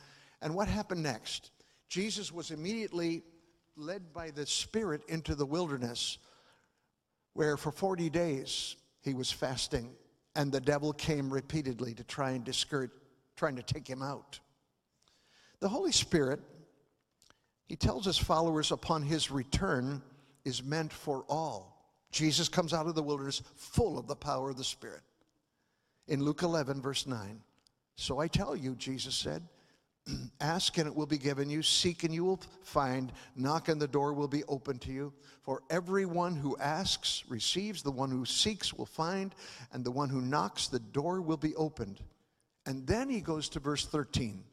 and 0.41 0.55
what 0.55 0.67
happened 0.67 1.03
next? 1.03 1.51
Jesus 1.89 2.31
was 2.31 2.51
immediately 2.51 3.23
led 3.75 4.13
by 4.13 4.31
the 4.31 4.45
Spirit 4.45 5.01
into 5.07 5.35
the 5.35 5.45
wilderness, 5.45 6.17
where 7.33 7.57
for 7.57 7.71
40 7.71 8.09
days 8.09 8.75
he 9.01 9.13
was 9.13 9.31
fasting, 9.31 9.91
and 10.35 10.51
the 10.51 10.61
devil 10.61 10.93
came 10.93 11.31
repeatedly 11.31 11.93
to 11.93 12.03
try 12.03 12.31
and 12.31 12.43
discourage, 12.43 12.91
trying 13.35 13.55
to 13.55 13.63
take 13.63 13.87
him 13.87 14.01
out. 14.01 14.39
The 15.61 15.69
Holy 15.69 15.91
Spirit, 15.91 16.41
he 17.67 17.75
tells 17.75 18.05
his 18.05 18.17
followers 18.17 18.71
upon 18.71 19.03
his 19.03 19.31
return, 19.31 20.01
is 20.43 20.63
meant 20.63 20.91
for 20.91 21.23
all. 21.29 21.95
Jesus 22.11 22.49
comes 22.49 22.73
out 22.73 22.87
of 22.87 22.95
the 22.95 23.03
wilderness 23.03 23.41
full 23.55 23.97
of 23.97 24.07
the 24.07 24.15
power 24.15 24.49
of 24.49 24.57
the 24.57 24.63
Spirit. 24.63 25.01
In 26.07 26.21
Luke 26.23 26.41
11, 26.41 26.81
verse 26.81 27.07
9, 27.07 27.41
so 27.95 28.19
I 28.19 28.27
tell 28.27 28.55
you, 28.55 28.75
Jesus 28.75 29.15
said, 29.15 29.43
Ask 30.41 30.77
and 30.79 30.87
it 30.87 30.95
will 30.95 31.05
be 31.05 31.19
given 31.19 31.49
you. 31.49 31.61
Seek 31.61 32.03
and 32.03 32.13
you 32.13 32.25
will 32.25 32.41
find. 32.63 33.11
Knock 33.35 33.69
and 33.69 33.79
the 33.79 33.87
door 33.87 34.13
will 34.13 34.27
be 34.27 34.43
open 34.45 34.79
to 34.79 34.91
you. 34.91 35.13
For 35.43 35.61
everyone 35.69 36.35
who 36.35 36.57
asks 36.57 37.23
receives, 37.29 37.83
the 37.83 37.91
one 37.91 38.09
who 38.09 38.25
seeks 38.25 38.73
will 38.73 38.87
find, 38.87 39.35
and 39.71 39.85
the 39.85 39.91
one 39.91 40.09
who 40.09 40.21
knocks, 40.21 40.67
the 40.67 40.79
door 40.79 41.21
will 41.21 41.37
be 41.37 41.55
opened. 41.55 41.99
And 42.65 42.87
then 42.87 43.09
he 43.09 43.21
goes 43.21 43.49
to 43.49 43.59
verse 43.59 43.85
13. 43.85 44.43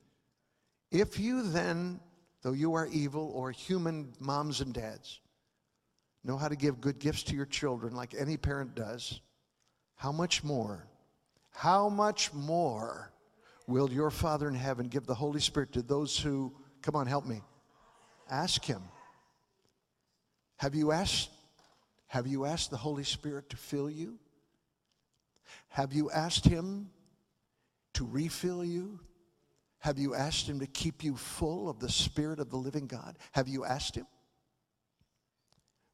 If 0.90 1.18
you 1.18 1.42
then, 1.42 2.00
though 2.42 2.52
you 2.52 2.74
are 2.74 2.86
evil 2.86 3.30
or 3.34 3.50
human 3.50 4.12
moms 4.20 4.60
and 4.60 4.72
dads, 4.72 5.20
know 6.24 6.36
how 6.36 6.48
to 6.48 6.56
give 6.56 6.80
good 6.80 6.98
gifts 6.98 7.22
to 7.24 7.34
your 7.34 7.46
children 7.46 7.94
like 7.94 8.14
any 8.14 8.36
parent 8.36 8.74
does, 8.74 9.20
how 9.96 10.12
much 10.12 10.42
more, 10.42 10.86
how 11.50 11.88
much 11.88 12.32
more 12.32 13.12
will 13.66 13.90
your 13.90 14.10
Father 14.10 14.48
in 14.48 14.54
heaven 14.54 14.88
give 14.88 15.06
the 15.06 15.14
Holy 15.14 15.40
Spirit 15.40 15.72
to 15.72 15.82
those 15.82 16.18
who, 16.18 16.54
come 16.82 16.96
on, 16.96 17.06
help 17.06 17.26
me, 17.26 17.42
ask 18.30 18.64
Him? 18.64 18.82
Have 20.56 20.74
you 20.74 20.90
asked? 20.92 21.30
Have 22.08 22.26
you 22.26 22.46
asked 22.46 22.70
the 22.70 22.76
Holy 22.78 23.04
Spirit 23.04 23.50
to 23.50 23.56
fill 23.56 23.90
you? 23.90 24.18
Have 25.68 25.92
you 25.92 26.10
asked 26.10 26.46
Him 26.46 26.90
to 27.94 28.06
refill 28.06 28.64
you? 28.64 29.00
Have 29.80 29.98
you 29.98 30.14
asked 30.14 30.48
Him 30.48 30.60
to 30.60 30.66
keep 30.66 31.04
you 31.04 31.16
full 31.16 31.68
of 31.68 31.78
the 31.78 31.88
Spirit 31.88 32.40
of 32.40 32.50
the 32.50 32.56
living 32.56 32.86
God? 32.86 33.16
Have 33.32 33.48
you 33.48 33.64
asked 33.64 33.94
Him? 33.94 34.06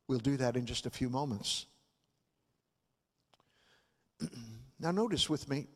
We'll 0.09 0.19
do 0.19 0.37
that 0.37 0.57
in 0.57 0.67
just 0.67 0.87
a 0.87 0.91
few 0.91 1.09
moments. 1.09 1.67
now, 4.79 4.91
notice 4.91 5.29
with 5.29 5.49
me, 5.49 5.67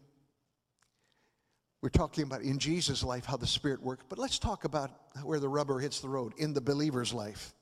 we're 1.81 1.88
talking 1.90 2.25
about 2.25 2.42
in 2.42 2.59
Jesus' 2.59 3.05
life 3.05 3.25
how 3.25 3.37
the 3.37 3.47
Spirit 3.47 3.83
works, 3.83 4.05
but 4.09 4.18
let's 4.18 4.38
talk 4.38 4.64
about 4.64 4.90
where 5.23 5.38
the 5.38 5.49
rubber 5.49 5.79
hits 5.79 6.01
the 6.01 6.09
road 6.09 6.33
in 6.37 6.53
the 6.53 6.61
believer's 6.61 7.14
life. 7.14 7.55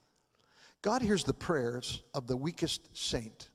God 0.81 1.03
hears 1.03 1.25
the 1.25 1.35
prayers 1.35 2.03
of 2.15 2.27
the 2.27 2.37
weakest 2.37 2.97
saint. 2.97 3.51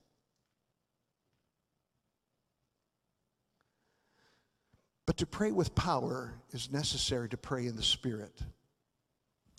But 5.06 5.18
to 5.18 5.26
pray 5.26 5.52
with 5.52 5.76
power 5.76 6.34
is 6.52 6.72
necessary 6.72 7.28
to 7.30 7.38
pray 7.38 7.66
in 7.66 7.76
the 7.76 7.84
Spirit. 7.84 8.42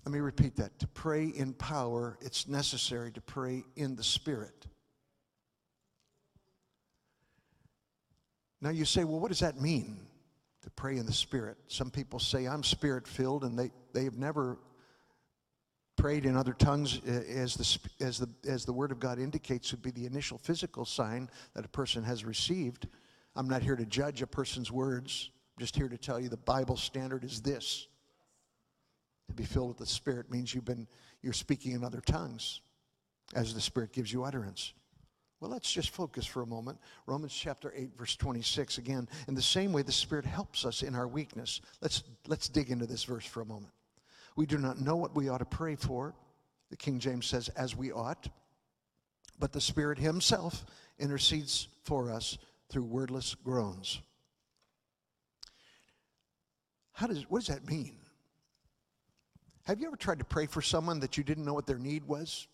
Let 0.05 0.13
me 0.13 0.21
repeat 0.21 0.57
that. 0.57 0.79
To 0.81 0.87
pray 0.89 1.27
in 1.27 1.53
power, 1.55 2.19
it's 2.21 2.49
necessary 2.49 3.13
to 3.13 3.21
pray 3.21 3.65
in 3.77 3.97
the 3.97 4.05
Spirit. 4.05 4.67
Now 8.61 8.71
you 8.71 8.85
say, 8.85 9.05
well, 9.05 9.21
what 9.21 9.29
does 9.29 9.41
that 9.41 9.61
mean? 9.61 9.99
To 10.63 10.71
pray 10.71 10.97
in 10.97 11.07
the 11.07 11.13
Spirit. 11.13 11.57
Some 11.67 11.91
people 11.91 12.21
say, 12.21 12.47
I'm 12.47 12.63
spirit 12.63 13.09
filled, 13.09 13.43
and 13.43 13.59
they, 13.59 13.73
they 13.93 14.05
have 14.05 14.17
never 14.17 14.59
prayed 15.97 16.25
in 16.25 16.37
other 16.37 16.53
tongues 16.53 17.01
as 17.05 17.55
the, 17.55 18.05
as, 18.05 18.19
the, 18.19 18.29
as 18.49 18.65
the 18.65 18.73
Word 18.73 18.93
of 18.93 18.99
God 18.99 19.19
indicates 19.19 19.73
would 19.73 19.83
be 19.83 19.91
the 19.91 20.07
initial 20.07 20.39
physical 20.39 20.85
sign 20.85 21.29
that 21.55 21.65
a 21.65 21.69
person 21.69 22.03
has 22.05 22.25
received. 22.25 22.87
I'm 23.35 23.49
not 23.49 23.63
here 23.63 23.77
to 23.77 23.87
judge 23.87 24.23
a 24.23 24.27
person's 24.27 24.71
words. 24.71 25.31
I'm 25.57 25.61
just 25.61 25.77
here 25.77 25.89
to 25.89 25.99
tell 25.99 26.21
you 26.21 26.29
the 26.29 26.37
Bible 26.37 26.77
standard 26.77 27.25
is 27.25 27.41
this. 27.41 27.87
To 29.29 29.35
be 29.35 29.45
filled 29.45 29.69
with 29.69 29.79
the 29.79 29.87
Spirit 29.87 30.31
means 30.31 30.55
you've 30.55 30.65
been, 30.65 30.87
you're 31.23 31.33
speaking 31.33 31.73
in 31.73 31.85
other 31.85 32.01
tongues 32.01 32.61
as 33.35 33.55
the 33.55 33.61
Spirit 33.61 33.93
gives 33.93 34.13
you 34.13 34.25
utterance. 34.25 34.75
Well, 35.41 35.51
let's 35.51 35.73
just 35.73 35.91
focus 35.91 36.27
for 36.27 36.43
a 36.43 36.47
moment. 36.47 36.79
Romans 37.07 37.33
chapter 37.35 37.73
8, 37.75 37.99
verse 37.99 38.15
26 38.15 38.79
again. 38.79 39.09
In 39.27 39.35
the 39.35 39.43
same 39.43 39.73
way, 39.73 39.83
the 39.83 39.91
Spirit 39.91 40.25
helps 40.25 40.65
us 40.65 40.83
in 40.83 40.95
our 40.95 41.09
weakness. 41.09 41.61
Let's, 41.81 42.05
let's 42.29 42.49
dig 42.49 42.71
into 42.71 42.87
this 42.87 43.05
verse 43.05 43.27
for 43.27 43.41
a 43.41 43.47
moment. 43.47 43.73
We 44.37 44.47
do 44.47 44.59
not 44.59 44.81
know 44.81 44.97
what 44.97 45.17
we 45.17 45.29
ought 45.29 45.39
to 45.39 45.45
pray 45.45 45.75
for. 45.75 46.15
The 46.71 46.77
King 46.77 46.99
James 46.99 47.27
says, 47.27 47.49
as 47.51 47.77
we 47.77 47.91
ought. 47.91 48.29
But 49.39 49.53
the 49.53 49.61
Spirit 49.61 49.99
Himself 49.99 50.65
intercedes 50.99 51.69
for 51.83 52.11
us 52.13 52.39
through 52.73 52.85
wordless 52.85 53.35
groans. 53.35 54.01
How 56.93 57.07
does, 57.07 57.23
what 57.29 57.41
does 57.41 57.55
that 57.55 57.69
mean? 57.69 57.99
Have 59.65 59.81
you 59.81 59.87
ever 59.87 59.97
tried 59.97 60.19
to 60.19 60.25
pray 60.25 60.47
for 60.47 60.63
someone 60.63 61.01
that 61.01 61.17
you 61.17 61.23
didn't 61.23 61.45
know 61.45 61.55
what 61.55 61.67
their 61.67 61.79
need 61.79 62.05
was? 62.05 62.49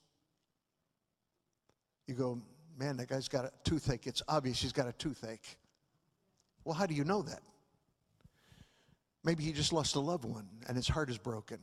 You 2.06 2.14
go, 2.14 2.42
man, 2.76 2.96
that 2.96 3.08
guy's 3.08 3.28
got 3.28 3.44
a 3.44 3.52
toothache. 3.64 4.06
It's 4.06 4.22
obvious 4.28 4.60
he's 4.60 4.72
got 4.72 4.88
a 4.88 4.92
toothache. 4.92 5.56
Well, 6.64 6.74
how 6.74 6.86
do 6.86 6.94
you 6.94 7.04
know 7.04 7.22
that? 7.22 7.40
Maybe 9.24 9.44
he 9.44 9.52
just 9.52 9.72
lost 9.72 9.94
a 9.94 10.00
loved 10.00 10.24
one 10.24 10.48
and 10.66 10.76
his 10.76 10.88
heart 10.88 11.10
is 11.10 11.18
broken. 11.18 11.58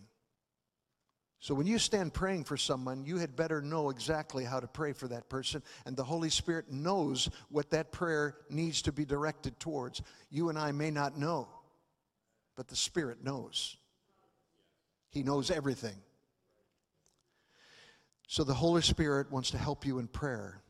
So 1.39 1.53
when 1.53 1.67
you 1.67 1.77
stand 1.77 2.13
praying 2.13 2.45
for 2.45 2.57
someone, 2.57 3.05
you 3.05 3.17
had 3.17 3.35
better 3.35 3.61
know 3.61 3.89
exactly 3.89 4.43
how 4.43 4.59
to 4.59 4.67
pray 4.67 4.93
for 4.93 5.07
that 5.09 5.29
person, 5.29 5.61
and 5.85 5.95
the 5.95 6.03
Holy 6.03 6.29
Spirit 6.29 6.71
knows 6.71 7.29
what 7.49 7.69
that 7.71 7.91
prayer 7.91 8.37
needs 8.49 8.81
to 8.83 8.91
be 8.91 9.05
directed 9.05 9.59
towards. 9.59 10.01
You 10.31 10.49
and 10.49 10.57
I 10.57 10.71
may 10.71 10.91
not 10.91 11.17
know, 11.17 11.47
but 12.55 12.67
the 12.67 12.75
Spirit 12.75 13.23
knows. 13.23 13.77
He 15.09 15.23
knows 15.23 15.51
everything. 15.51 15.95
So 18.27 18.43
the 18.43 18.53
Holy 18.53 18.81
Spirit 18.81 19.31
wants 19.31 19.51
to 19.51 19.57
help 19.57 19.85
you 19.85 19.99
in 19.99 20.07
prayer. 20.07 20.61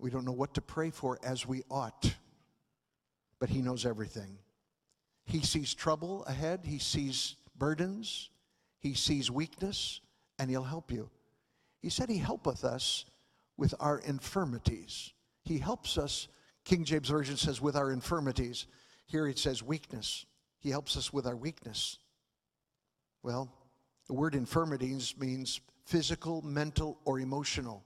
We 0.00 0.10
don't 0.10 0.24
know 0.24 0.32
what 0.32 0.54
to 0.54 0.62
pray 0.62 0.90
for 0.90 1.18
as 1.22 1.46
we 1.46 1.62
ought, 1.70 2.14
but 3.38 3.50
He 3.50 3.60
knows 3.60 3.84
everything. 3.84 4.38
He 5.24 5.40
sees 5.40 5.74
trouble 5.74 6.24
ahead, 6.24 6.60
He 6.64 6.78
sees 6.78 7.36
burdens, 7.56 8.30
He 8.78 8.94
sees 8.94 9.30
weakness, 9.30 10.00
and 10.38 10.50
He'll 10.50 10.62
help 10.62 10.90
you. 10.90 11.10
He 11.80 11.90
said 11.90 12.08
He 12.08 12.18
helpeth 12.18 12.64
us 12.64 13.04
with 13.56 13.74
our 13.80 13.98
infirmities. 13.98 15.12
He 15.44 15.58
helps 15.58 15.98
us, 15.98 16.28
King 16.64 16.84
James 16.84 17.08
Version 17.08 17.36
says, 17.36 17.60
with 17.60 17.76
our 17.76 17.90
infirmities. 17.90 18.66
Here 19.06 19.26
it 19.26 19.38
says 19.38 19.62
weakness. 19.62 20.24
He 20.60 20.70
helps 20.70 20.96
us 20.96 21.12
with 21.12 21.26
our 21.26 21.36
weakness. 21.36 21.98
Well, 23.22 23.52
the 24.06 24.14
word 24.14 24.34
infirmities 24.34 25.14
means 25.18 25.60
physical, 25.84 26.42
mental, 26.42 26.98
or 27.04 27.20
emotional. 27.20 27.84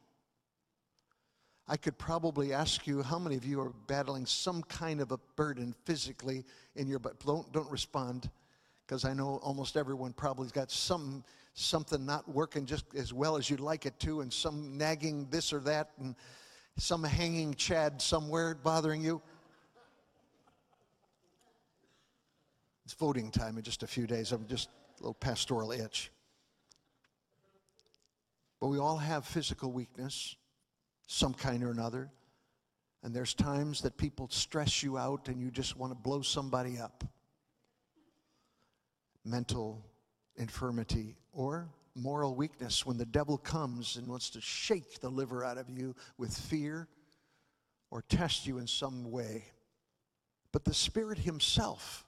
I 1.69 1.77
could 1.77 1.99
probably 1.99 2.53
ask 2.53 2.87
you 2.87 3.03
how 3.03 3.19
many 3.19 3.37
of 3.37 3.45
you 3.45 3.61
are 3.61 3.73
battling 3.87 4.25
some 4.25 4.63
kind 4.63 5.01
of 5.01 5.11
a 5.11 5.19
burden 5.35 5.75
physically 5.85 6.45
in 6.77 6.87
your 6.87 7.01
but 7.01 7.19
don't 7.25 7.51
don't 7.53 7.71
respond 7.71 8.31
because 8.87 9.05
I 9.05 9.13
know 9.13 9.41
almost 9.43 9.77
everyone 9.77 10.13
probably's 10.13 10.53
got 10.53 10.71
some 10.71 11.25
something 11.55 12.05
not 12.05 12.29
working 12.29 12.67
just 12.67 12.85
as 12.95 13.13
well 13.15 13.37
as 13.37 13.49
you'd 13.49 13.61
like 13.61 13.87
it 13.87 13.99
to 13.99 14.21
and 14.21 14.31
some 14.31 14.77
nagging 14.77 15.27
this 15.31 15.53
or 15.55 15.61
that 15.61 15.91
and 15.99 16.15
some 16.77 17.03
hanging 17.03 17.55
chad 17.55 18.01
somewhere 18.01 18.55
bothering 18.55 19.03
you. 19.03 19.23
It's 22.85 22.93
voting 22.93 23.31
time 23.31 23.57
in 23.57 23.63
just 23.63 23.83
a 23.83 23.87
few 23.87 24.07
days. 24.07 24.33
I'm 24.33 24.47
just 24.47 24.69
a 24.69 25.03
little 25.03 25.15
pastoral 25.15 25.73
itch. 25.73 26.13
But 28.61 28.69
we 28.69 28.79
all 28.79 28.99
have 28.99 29.25
physical 29.25 29.73
weakness 29.73 30.37
some 31.07 31.35
kind 31.35 31.63
or 31.63 31.71
another. 31.71 32.11
And 33.03 33.15
there's 33.15 33.35
times 33.35 33.81
that 33.83 33.97
people 33.97 34.29
stress 34.31 34.83
you 34.83 34.99
out 34.99 35.29
and 35.29 35.41
you 35.41 35.51
just 35.51 35.77
want 35.77 35.93
to 35.93 35.95
blow 35.95 36.23
somebody 36.23 36.79
up. 36.79 37.05
Mental 39.27 39.85
infirmity 40.37 41.17
or 41.33 41.69
moral 41.97 42.37
weakness 42.37 42.87
when 42.87 42.97
the 42.97 43.07
devil 43.07 43.37
comes 43.39 43.97
and 43.97 44.07
wants 44.07 44.31
to 44.31 44.41
shake 44.41 45.01
the 45.01 45.09
liver 45.09 45.45
out 45.45 45.59
of 45.59 45.69
you 45.69 45.97
with 46.17 46.37
fear 46.37 46.87
or 47.91 48.03
test 48.03 48.47
you 48.47 48.59
in 48.59 48.67
some 48.67 49.11
way. 49.11 49.45
But 50.53 50.65
the 50.65 50.75
Spirit 50.75 51.19
Himself 51.19 52.07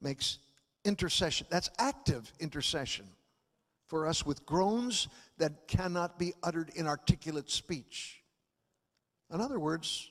makes 0.00 0.38
intercession. 0.84 1.46
That's 1.50 1.70
active 1.78 2.32
intercession 2.40 3.06
for 3.86 4.06
us 4.06 4.24
with 4.24 4.46
groans 4.46 5.08
that 5.36 5.68
cannot 5.68 6.18
be 6.18 6.32
uttered 6.42 6.70
in 6.74 6.86
articulate 6.86 7.50
speech. 7.50 8.22
In 9.30 9.40
other 9.40 9.58
words, 9.58 10.10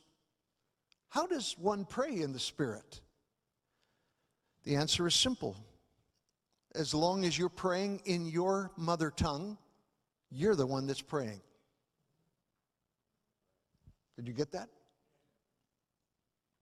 how 1.10 1.26
does 1.26 1.56
one 1.58 1.86
pray 1.86 2.22
in 2.22 2.32
the 2.32 2.40
Spirit? 2.40 3.02
The 4.64 4.76
answer 4.76 5.08
is 5.08 5.16
simple. 5.16 5.58
As 6.74 6.94
long 6.94 7.26
as 7.26 7.38
you're 7.38 7.50
praying 7.50 8.02
in 8.06 8.26
your 8.26 8.72
mother 8.78 9.12
tongue, 9.12 9.58
you're 10.30 10.56
the 10.56 10.66
one 10.66 10.88
that's 10.88 11.02
praying. 11.02 11.42
Did 14.16 14.28
you 14.28 14.34
get 14.34 14.52
that? 14.54 14.70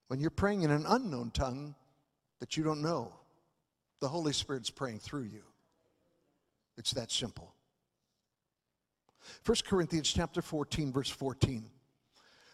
When 0.07 0.19
you're 0.19 0.31
praying 0.31 0.63
in 0.63 0.71
an 0.71 0.85
unknown 0.87 1.31
tongue 1.31 1.75
that 2.39 2.57
you 2.57 2.63
don't 2.63 2.81
know, 2.81 3.13
the 3.99 4.07
Holy 4.07 4.33
Spirit's 4.33 4.69
praying 4.69 4.99
through 4.99 5.23
you. 5.23 5.43
It's 6.77 6.91
that 6.91 7.11
simple. 7.11 7.53
1 9.45 9.57
Corinthians 9.67 10.11
chapter 10.11 10.41
14 10.41 10.91
verse 10.91 11.09
14. 11.09 11.69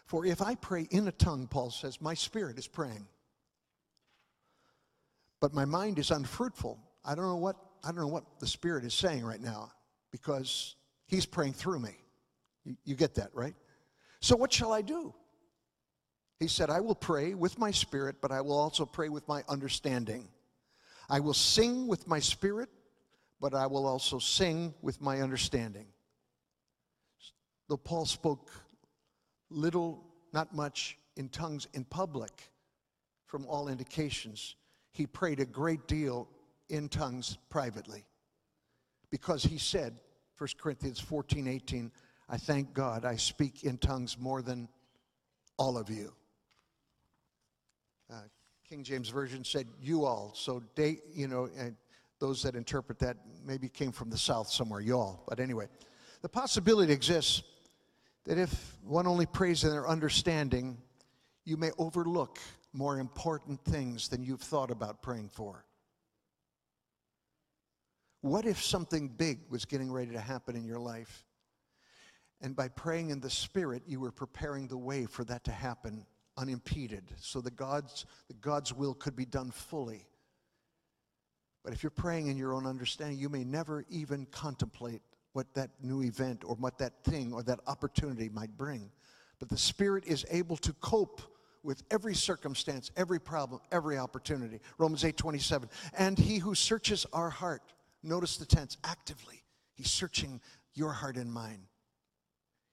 For 0.06 0.26
if 0.26 0.42
I 0.42 0.56
pray 0.56 0.88
in 0.92 1.08
a 1.08 1.12
tongue, 1.12 1.48
Paul 1.48 1.72
says, 1.72 2.02
my 2.02 2.14
spirit 2.14 2.60
is 2.60 2.68
praying. 2.68 3.08
But 5.40 5.54
my 5.54 5.66
mind 5.66 6.00
is 6.00 6.12
unfruitful. 6.12 6.80
I 7.06 7.16
don't 7.16 7.26
know 7.26 7.36
what 7.36 7.56
I 7.84 7.90
don't 7.90 7.98
know 7.98 8.08
what 8.08 8.40
the 8.40 8.48
spirit 8.48 8.84
is 8.84 8.94
saying 8.96 9.24
right 9.24 9.40
now 9.40 9.72
because 10.12 10.76
he's 11.06 11.26
praying 11.26 11.54
through 11.54 11.80
me. 11.80 11.96
You, 12.64 12.76
you 12.84 12.96
get 12.96 13.16
that, 13.16 13.30
right? 13.34 13.54
So 14.22 14.36
what 14.36 14.52
shall 14.52 14.74
I 14.74 14.82
do? 14.82 15.14
He 16.40 16.48
said, 16.48 16.72
I 16.72 16.80
will 16.80 16.96
pray 16.96 17.36
with 17.36 17.60
my 17.60 17.70
spirit, 17.70 18.18
but 18.22 18.32
I 18.32 18.42
will 18.42 18.58
also 18.58 18.86
pray 18.86 19.10
with 19.10 19.28
my 19.28 19.44
understanding. 19.48 20.28
I 21.08 21.20
will 21.20 21.36
sing 21.36 21.88
with 21.88 22.08
my 22.08 22.20
spirit, 22.20 22.70
but 23.40 23.54
I 23.54 23.68
will 23.68 23.86
also 23.86 24.18
sing 24.18 24.74
with 24.82 25.00
my 25.00 25.22
understanding. 25.22 25.86
Though 27.70 27.78
Paul 27.78 28.06
spoke 28.06 28.52
little, 29.50 30.04
not 30.34 30.56
much, 30.56 30.98
in 31.16 31.30
tongues 31.30 31.68
in 31.74 31.84
public, 31.86 32.32
from 33.28 33.46
all 33.46 33.68
indications, 33.68 34.56
he 34.92 35.06
prayed 35.06 35.40
a 35.40 35.46
great 35.46 35.88
deal 35.88 36.28
in 36.70 36.90
tongues 36.90 37.38
privately. 37.50 38.06
Because 39.10 39.44
he 39.44 39.58
said, 39.58 39.96
1 40.38 40.50
Corinthians 40.58 41.00
14, 41.00 41.48
18, 41.48 41.92
I 42.28 42.38
thank 42.38 42.74
God 42.74 43.06
I 43.06 43.16
speak 43.16 43.64
in 43.64 43.78
tongues 43.78 44.18
more 44.20 44.42
than 44.42 44.68
all 45.58 45.78
of 45.78 45.90
you. 45.90 46.14
Uh, 48.12 48.16
King 48.68 48.84
James 48.84 49.10
Version 49.10 49.44
said, 49.44 49.68
you 49.82 50.06
all. 50.06 50.32
So, 50.36 50.64
they, 50.76 51.00
you 51.14 51.28
know, 51.28 51.50
those 52.20 52.42
that 52.44 52.56
interpret 52.56 53.00
that 53.00 53.18
maybe 53.46 53.70
came 53.70 53.92
from 53.92 54.10
the 54.10 54.18
South 54.18 54.50
somewhere, 54.50 54.82
y'all. 54.82 55.24
But 55.28 55.40
anyway, 55.40 55.68
the 56.22 56.30
possibility 56.30 56.92
exists 56.92 57.44
that 58.26 58.38
if 58.38 58.78
one 58.84 59.08
only 59.08 59.26
prays 59.26 59.64
in 59.64 59.70
their 59.70 59.88
understanding, 59.88 60.78
you 61.46 61.58
may 61.58 61.72
overlook 61.78 62.40
more 62.74 63.00
important 63.00 63.64
things 63.64 64.10
than 64.10 64.24
you've 64.24 64.42
thought 64.42 64.72
about 64.72 65.02
praying 65.02 65.30
for. 65.30 65.64
What 68.26 68.48
if 68.48 68.60
something 68.60 69.10
big 69.10 69.42
was 69.52 69.66
getting 69.66 69.92
ready 69.92 70.10
to 70.14 70.20
happen 70.20 70.56
in 70.56 70.66
your 70.66 70.80
life? 70.80 71.24
And 72.42 72.56
by 72.56 72.70
praying 72.70 73.12
in 73.12 73.20
the 73.20 73.30
Spirit, 73.30 73.84
you 73.86 74.00
were 74.00 74.12
preparing 74.12 74.68
the 74.68 74.80
way 74.80 75.06
for 75.06 75.24
that 75.26 75.44
to 75.44 75.52
happen 75.52 76.08
unimpeded, 76.36 77.04
so 77.20 77.40
that 77.42 77.56
God's, 77.56 78.08
that 78.28 78.42
God's 78.42 78.74
will 78.74 78.96
could 78.96 79.16
be 79.16 79.26
done 79.26 79.52
fully. 79.52 80.08
But 81.64 81.74
if 81.74 81.84
you're 81.84 81.92
praying 81.92 82.26
in 82.26 82.36
your 82.36 82.56
own 82.56 82.66
understanding, 82.66 83.20
you 83.20 83.30
may 83.30 83.44
never 83.44 83.86
even 83.90 84.26
contemplate 84.32 85.04
what 85.34 85.54
that 85.54 85.70
new 85.84 86.02
event 86.02 86.42
or 86.48 86.56
what 86.56 86.80
that 86.80 87.04
thing 87.04 87.32
or 87.32 87.44
that 87.44 87.60
opportunity 87.68 88.30
might 88.30 88.58
bring. 88.58 88.90
But 89.38 89.50
the 89.50 89.58
Spirit 89.60 90.04
is 90.08 90.26
able 90.32 90.58
to 90.58 90.74
cope 90.74 91.22
with 91.62 91.84
every 91.92 92.16
circumstance, 92.16 92.90
every 92.98 93.20
problem, 93.20 93.62
every 93.72 94.00
opportunity. 94.00 94.62
Romans 94.80 95.06
8 95.06 95.16
27. 95.16 95.70
And 95.96 96.18
he 96.18 96.40
who 96.40 96.56
searches 96.56 97.06
our 97.14 97.30
heart, 97.30 97.62
notice 98.06 98.38
the 98.38 98.46
tense, 98.46 98.78
actively, 98.84 99.44
he's 99.74 99.92
searching 99.92 100.42
your 100.74 100.92
heart 100.92 101.16
and 101.16 101.32
mine. 101.32 101.68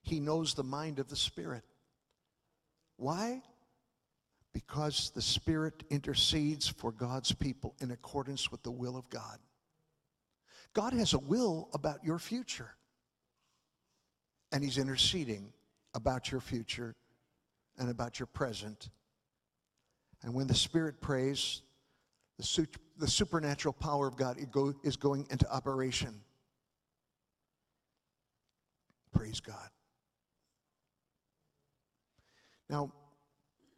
He 0.03 0.21
knows 0.21 0.55
the 0.55 0.65
mind 0.65 0.99
of 0.99 1.09
the 1.09 1.17
Spirit. 1.17 1.63
Why? 2.97 3.43
Because 4.53 5.11
the 5.15 5.23
Spirit 5.23 5.85
intercedes 5.91 6.69
for 6.69 6.93
God's 6.93 7.33
people 7.33 7.75
in 7.81 7.91
accordance 7.91 8.51
with 8.51 8.63
the 8.63 8.71
will 8.71 8.97
of 8.97 9.09
God. 9.11 9.39
God 10.75 10.93
has 10.93 11.13
a 11.13 11.19
will 11.19 11.69
about 11.75 12.05
your 12.05 12.19
future, 12.19 12.71
and 14.51 14.65
He's 14.65 14.79
interceding 14.79 15.53
about 15.95 16.31
your 16.31 16.41
future 16.41 16.95
and 17.79 17.91
about 17.91 18.19
your 18.19 18.27
present. 18.27 18.89
And 20.23 20.35
when 20.35 20.47
the 20.47 20.55
Spirit 20.55 21.01
prays, 21.01 21.63
the, 22.43 22.49
su- 22.49 22.67
the 22.99 23.07
supernatural 23.07 23.73
power 23.73 24.09
of 24.09 24.17
God 24.17 24.37
go- 24.51 24.75
is 24.83 24.97
going 24.97 25.29
into 25.31 25.49
operation. 25.49 26.21
Praise 29.13 29.39
God. 29.39 29.69
Now, 32.69 32.93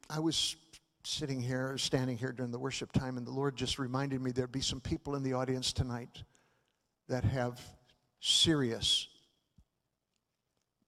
I 0.09 0.19
was 0.19 0.57
sitting 1.05 1.43
here, 1.43 1.77
standing 1.77 2.17
here 2.17 2.33
during 2.33 2.53
the 2.53 2.59
worship 2.59 2.91
time, 2.93 3.19
and 3.19 3.27
the 3.27 3.33
Lord 3.33 3.55
just 3.55 3.79
reminded 3.79 4.23
me 4.23 4.31
there'd 4.31 4.51
be 4.51 4.63
some 4.63 4.81
people 4.81 5.15
in 5.15 5.23
the 5.23 5.35
audience 5.35 5.75
tonight 5.75 6.23
that 7.09 7.23
have 7.25 7.61
serious 8.21 9.09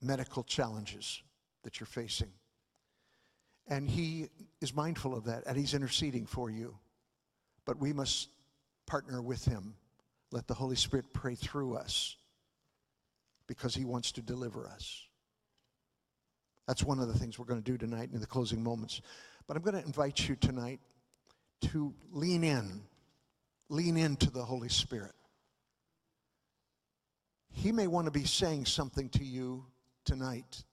medical 0.00 0.42
challenges 0.44 1.22
that 1.62 1.78
you're 1.78 1.86
facing. 1.86 2.32
And 3.68 3.90
He 3.90 4.30
is 4.62 4.74
mindful 4.74 5.14
of 5.14 5.24
that, 5.24 5.42
and 5.46 5.58
He's 5.58 5.74
interceding 5.74 6.24
for 6.24 6.48
you. 6.48 6.78
But 7.66 7.78
we 7.78 7.92
must 7.92 8.30
partner 8.86 9.20
with 9.20 9.44
Him. 9.44 9.74
Let 10.32 10.46
the 10.46 10.54
Holy 10.54 10.76
Spirit 10.76 11.12
pray 11.12 11.34
through 11.34 11.76
us 11.76 12.16
because 13.46 13.74
He 13.74 13.84
wants 13.84 14.12
to 14.12 14.22
deliver 14.22 14.66
us. 14.68 15.02
That's 16.66 16.82
one 16.82 16.98
of 16.98 17.08
the 17.08 17.18
things 17.18 17.38
we're 17.38 17.44
going 17.44 17.62
to 17.62 17.70
do 17.70 17.76
tonight 17.76 18.10
in 18.12 18.20
the 18.20 18.26
closing 18.26 18.62
moments. 18.62 19.02
But 19.46 19.56
I'm 19.56 19.62
going 19.62 19.76
to 19.76 19.84
invite 19.84 20.28
you 20.28 20.34
tonight 20.36 20.80
to 21.72 21.94
lean 22.10 22.42
in, 22.42 22.82
lean 23.68 23.96
into 23.96 24.30
the 24.30 24.44
Holy 24.44 24.68
Spirit. 24.68 25.14
He 27.52 27.72
may 27.72 27.86
want 27.86 28.06
to 28.06 28.10
be 28.10 28.24
saying 28.24 28.66
something 28.66 29.08
to 29.10 29.24
you 29.24 29.64
tonight 30.04 30.64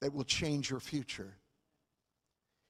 that 0.00 0.12
will 0.12 0.24
change 0.24 0.70
your 0.70 0.80
future. 0.80 1.34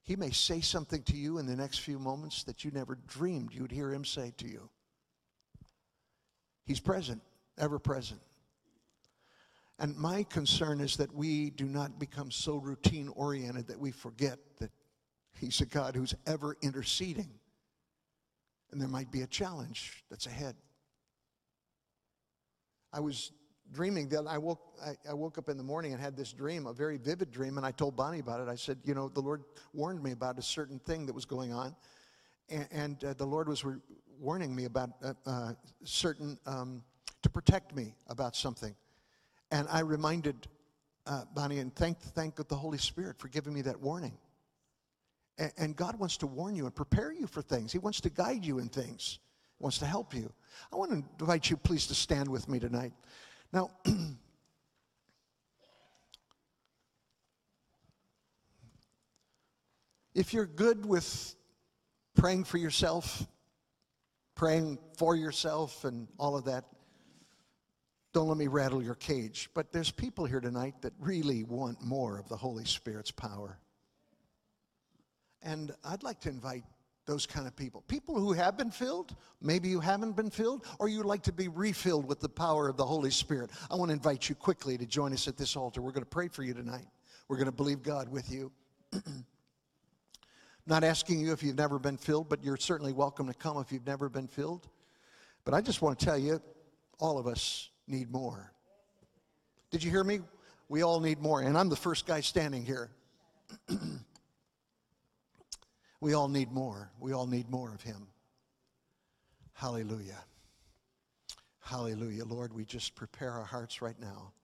He 0.05 0.17
may 0.17 0.31
say 0.31 0.61
something 0.61 1.03
to 1.05 1.17
you 1.17 1.39
in 1.39 1.47
the 1.47 1.57
next 1.57 1.79
few 1.79 1.99
moments 1.99 2.45
that 2.45 2.65
you 2.65 2.71
never 2.71 2.99
dreamed 3.09 3.53
you 3.53 3.63
would 3.63 3.73
hear 3.73 3.91
him 3.91 4.05
say 4.05 4.33
to 4.37 4.47
you. 4.47 4.69
He's 6.67 6.81
present, 6.81 7.23
ever 7.59 7.79
present. 7.79 8.21
And 9.79 9.97
my 9.97 10.23
concern 10.25 10.81
is 10.81 10.99
that 10.99 11.13
we 11.13 11.51
do 11.51 11.65
not 11.65 11.99
become 11.99 12.31
so 12.31 12.57
routine 12.57 13.09
oriented 13.09 13.67
that 13.69 13.81
we 13.81 13.91
forget 13.91 14.39
that 14.61 14.71
He's 15.41 15.61
a 15.61 15.67
God 15.67 15.97
who's 15.97 16.15
ever 16.27 16.57
interceding. 16.63 17.29
And 18.71 18.81
there 18.81 18.89
might 18.89 19.11
be 19.11 19.23
a 19.23 19.27
challenge 19.27 20.05
that's 20.11 20.27
ahead. 20.27 20.55
I 22.93 23.01
was 23.01 23.33
dreaming 23.75 24.09
that 24.09 24.27
I 24.27 24.39
woke, 24.39 24.61
I, 24.85 25.11
I, 25.11 25.15
woke 25.15 25.37
up 25.37 25.49
in 25.49 25.57
the 25.57 25.63
morning 25.63 25.93
and 25.93 26.01
had 26.01 26.17
this 26.17 26.33
dream, 26.33 26.67
a 26.67 26.73
very 26.73 26.97
vivid 26.97 27.31
dream, 27.31 27.57
and 27.57 27.67
I 27.67 27.73
told 27.73 27.97
Bonnie 27.97 28.21
about 28.21 28.41
it. 28.41 28.49
I 28.49 28.55
said, 28.55 28.79
You 28.85 28.95
know, 28.95 29.09
the 29.09 29.21
Lord 29.21 29.43
warned 29.73 30.03
me 30.03 30.13
about 30.13 30.39
a 30.39 30.43
certain 30.43 30.79
thing 30.79 31.07
that 31.07 31.15
was 31.15 31.25
going 31.25 31.53
on, 31.53 31.75
and, 32.49 32.69
and 32.71 33.05
uh, 33.05 33.15
the 33.15 33.27
Lord 33.27 33.49
was 33.49 33.65
re- 33.65 33.77
warning 34.19 34.55
me 34.55 34.65
about 34.65 34.91
uh, 35.03 35.13
uh, 35.27 35.53
certain, 35.83 36.39
um, 36.47 36.83
to 37.23 37.29
protect 37.29 37.75
me 37.75 37.95
about 38.09 38.37
something. 38.37 38.75
And 39.51 39.67
I 39.71 39.81
reminded 39.81 40.49
uh, 41.07 41.25
Bonnie 41.35 41.59
and 41.59 41.75
thank, 41.75 41.99
thank 42.01 42.37
the 42.37 42.57
Holy 42.57 42.79
Spirit 42.79 43.19
for 43.19 43.29
giving 43.29 43.53
me 43.53 43.63
that 43.63 43.81
warning. 43.81 44.17
And, 45.39 45.53
and 45.59 45.77
God 45.77 45.99
wants 45.99 46.17
to 46.19 46.27
warn 46.27 46.55
you 46.55 46.65
and 46.65 46.75
prepare 46.75 47.13
you 47.13 47.27
for 47.27 47.43
things. 47.43 47.73
He 47.73 47.79
wants 47.79 48.01
to 48.03 48.11
guide 48.11 48.45
you 48.45 48.59
in 48.59 48.69
things. 48.69 49.19
Wants 49.59 49.79
to 49.79 49.87
help 49.87 50.15
you. 50.15 50.33
I 50.73 50.77
want 50.77 50.91
to 50.91 51.03
invite 51.21 51.51
you, 51.51 51.57
please, 51.57 51.87
to 51.89 51.95
stand 51.95 52.29
with 52.29 52.49
me 52.49 52.59
tonight. 52.59 52.93
Now, 53.55 53.71
if 60.15 60.35
you're 60.35 60.45
good 60.45 60.85
with 60.85 61.37
praying 62.17 62.43
for 62.45 62.59
yourself, 62.59 63.25
praying 64.35 64.81
for 64.99 65.15
yourself, 65.15 65.85
and 65.85 66.09
all 66.19 66.37
of 66.37 66.47
that, 66.47 66.65
don't 68.13 68.27
let 68.27 68.39
me 68.39 68.49
rattle 68.49 68.83
your 68.83 68.97
cage. 68.97 69.49
But 69.55 69.73
there's 69.73 69.93
people 69.93 70.25
here 70.25 70.41
tonight 70.41 70.75
that 70.81 70.93
really 70.99 71.45
want 71.45 71.81
more 71.81 72.19
of 72.19 72.29
the 72.29 72.37
Holy 72.37 72.65
Spirit's 72.65 73.13
power. 73.13 73.61
And 75.43 75.71
I'd 75.85 76.03
like 76.03 76.19
to 76.23 76.29
invite 76.29 76.65
Those 77.07 77.27
kind 77.27 77.47
of 77.47 77.55
people. 77.55 77.83
People 77.87 78.19
who 78.19 78.33
have 78.33 78.57
been 78.57 78.71
filled, 78.71 79.15
maybe 79.43 79.69
you 79.69 79.81
haven't 79.81 80.17
been 80.17 80.31
filled, 80.31 80.65
or 80.79 80.89
you'd 80.89 81.05
like 81.05 81.23
to 81.25 81.33
be 81.33 81.49
refilled 81.49 82.07
with 82.07 82.21
the 82.21 82.29
power 82.29 82.69
of 82.69 82.79
the 82.79 82.87
Holy 82.87 83.11
Spirit. 83.11 83.51
I 83.71 83.77
want 83.77 83.91
to 83.91 83.93
invite 83.93 84.29
you 84.29 84.35
quickly 84.35 84.79
to 84.79 84.87
join 84.87 85.13
us 85.13 85.29
at 85.29 85.37
this 85.37 85.55
altar. 85.55 85.83
We're 85.83 85.93
going 85.93 86.05
to 86.05 86.09
pray 86.09 86.29
for 86.29 86.43
you 86.43 86.55
tonight. 86.55 86.87
We're 87.29 87.37
going 87.37 87.47
to 87.47 87.53
believe 87.53 87.83
God 87.83 88.09
with 88.09 88.31
you. 88.31 88.51
Not 90.67 90.83
asking 90.83 91.21
you 91.21 91.33
if 91.33 91.43
you've 91.43 91.59
never 91.59 91.79
been 91.79 91.99
filled, 91.99 92.31
but 92.31 92.43
you're 92.43 92.57
certainly 92.57 92.95
welcome 92.95 93.27
to 93.27 93.35
come 93.35 93.59
if 93.59 93.71
you've 93.71 93.87
never 93.87 94.09
been 94.09 94.29
filled. 94.29 94.67
But 95.45 95.53
I 95.53 95.61
just 95.61 95.83
want 95.83 95.99
to 95.99 96.05
tell 96.05 96.17
you, 96.17 96.41
all 96.99 97.19
of 97.19 97.27
us 97.27 97.69
need 97.87 98.11
more. 98.11 98.51
Did 99.71 99.85
you 99.85 99.91
hear 99.91 100.05
me? 100.05 100.21
We 100.71 100.83
all 100.83 101.01
need 101.01 101.21
more. 101.21 101.43
And 101.43 101.59
I'm 101.59 101.69
the 101.69 101.77
first 101.77 102.07
guy 102.07 102.21
standing 102.21 102.65
here. 102.65 102.91
we 106.05 106.13
all 106.13 106.29
need 106.29 106.53
more. 106.53 106.91
We 107.01 107.15
all 107.15 107.27
need 107.27 107.49
more 107.49 107.73
of 107.73 107.81
Him. 107.81 108.09
Hallelujah. 109.55 110.23
Hallelujah. 111.61 112.27
Lord, 112.27 112.53
we 112.53 112.67
just 112.67 112.95
prepare 112.95 113.31
our 113.31 113.47
hearts 113.47 113.81
right 113.81 113.99
now 113.99 114.35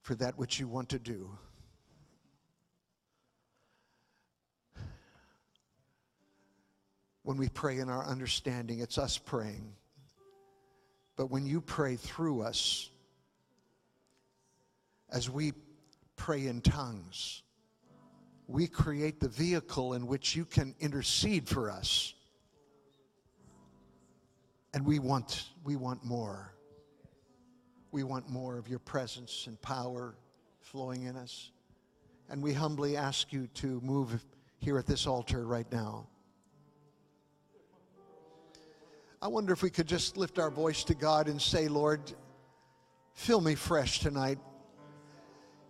for 0.00 0.14
that 0.14 0.38
which 0.38 0.58
you 0.58 0.66
want 0.66 0.88
to 0.88 0.98
do. 0.98 1.30
When 7.24 7.36
we 7.36 7.50
pray 7.50 7.78
in 7.78 7.90
our 7.90 8.06
understanding, 8.06 8.78
it's 8.78 8.96
us 8.96 9.18
praying. 9.18 9.74
But 11.16 11.30
when 11.30 11.44
you 11.44 11.60
pray 11.60 11.96
through 11.96 12.40
us, 12.40 12.88
as 15.10 15.28
we 15.28 15.52
pray 16.16 16.46
in 16.46 16.62
tongues, 16.62 17.42
we 18.48 18.66
create 18.66 19.20
the 19.20 19.28
vehicle 19.28 19.92
in 19.92 20.06
which 20.06 20.34
you 20.34 20.46
can 20.46 20.74
intercede 20.80 21.46
for 21.46 21.70
us. 21.70 22.14
And 24.72 24.86
we 24.86 24.98
want, 24.98 25.44
we 25.64 25.76
want 25.76 26.02
more. 26.02 26.54
We 27.92 28.02
want 28.04 28.28
more 28.30 28.56
of 28.56 28.66
your 28.66 28.78
presence 28.78 29.46
and 29.46 29.60
power 29.60 30.14
flowing 30.60 31.04
in 31.04 31.14
us. 31.14 31.50
And 32.30 32.42
we 32.42 32.54
humbly 32.54 32.96
ask 32.96 33.32
you 33.32 33.48
to 33.54 33.80
move 33.82 34.24
here 34.58 34.78
at 34.78 34.86
this 34.86 35.06
altar 35.06 35.46
right 35.46 35.70
now. 35.70 36.06
I 39.20 39.28
wonder 39.28 39.52
if 39.52 39.62
we 39.62 39.70
could 39.70 39.86
just 39.86 40.16
lift 40.16 40.38
our 40.38 40.50
voice 40.50 40.84
to 40.84 40.94
God 40.94 41.28
and 41.28 41.40
say, 41.40 41.68
Lord, 41.68 42.00
fill 43.14 43.40
me 43.40 43.54
fresh 43.56 44.00
tonight. 44.00 44.38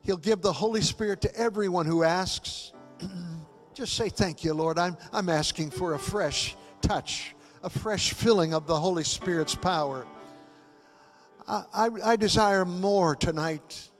He'll 0.08 0.16
give 0.16 0.40
the 0.40 0.54
Holy 0.54 0.80
Spirit 0.80 1.20
to 1.20 1.36
everyone 1.36 1.84
who 1.84 2.02
asks. 2.02 2.72
Just 3.74 3.92
say, 3.92 4.08
Thank 4.08 4.42
you, 4.42 4.54
Lord. 4.54 4.78
I'm, 4.78 4.96
I'm 5.12 5.28
asking 5.28 5.70
for 5.70 5.92
a 5.92 5.98
fresh 5.98 6.56
touch, 6.80 7.34
a 7.62 7.68
fresh 7.68 8.14
filling 8.14 8.54
of 8.54 8.66
the 8.66 8.74
Holy 8.74 9.04
Spirit's 9.04 9.54
power. 9.54 10.06
I, 11.46 11.62
I, 11.74 11.90
I 12.02 12.16
desire 12.16 12.64
more 12.64 13.16
tonight. 13.16 13.90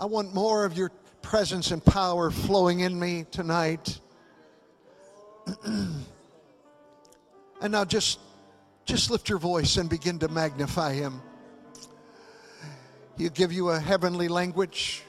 I 0.00 0.06
want 0.06 0.34
more 0.34 0.64
of 0.64 0.76
your 0.76 0.90
presence 1.22 1.70
and 1.70 1.84
power 1.84 2.32
flowing 2.32 2.80
in 2.80 2.98
me 2.98 3.24
tonight. 3.30 4.00
and 5.64 6.04
now 7.68 7.84
just 7.84 8.18
just 8.84 9.12
lift 9.12 9.28
your 9.28 9.38
voice 9.38 9.76
and 9.76 9.88
begin 9.88 10.18
to 10.18 10.28
magnify 10.28 10.92
him. 10.92 11.22
He'll 13.16 13.30
give 13.30 13.52
you 13.52 13.68
a 13.68 13.78
heavenly 13.78 14.26
language. 14.26 15.04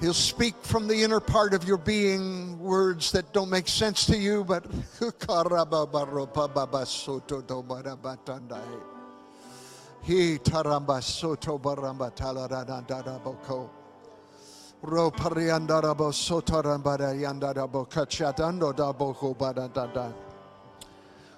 He'll 0.00 0.14
speak 0.14 0.54
from 0.62 0.88
the 0.88 1.02
inner 1.02 1.20
part 1.20 1.52
of 1.52 1.64
your 1.64 1.76
being 1.76 2.58
words 2.58 3.12
that 3.12 3.34
don't 3.34 3.50
make 3.50 3.68
sense 3.68 4.06
to 4.06 4.16
you, 4.16 4.44
but. 4.44 4.64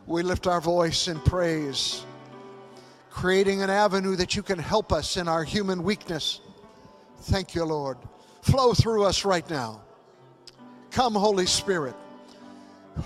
We 0.06 0.22
lift 0.22 0.46
our 0.46 0.60
voice 0.60 1.08
in 1.08 1.18
praise, 1.18 2.04
creating 3.10 3.62
an 3.62 3.70
avenue 3.70 4.14
that 4.16 4.36
you 4.36 4.44
can 4.44 4.60
help 4.60 4.92
us 4.92 5.16
in 5.16 5.26
our 5.26 5.42
human 5.42 5.82
weakness. 5.82 6.40
Thank 7.22 7.56
you, 7.56 7.64
Lord 7.64 7.98
flow 8.42 8.74
through 8.74 9.04
us 9.04 9.24
right 9.24 9.48
now. 9.48 9.80
Come, 10.90 11.14
Holy 11.14 11.46
Spirit. 11.46 11.94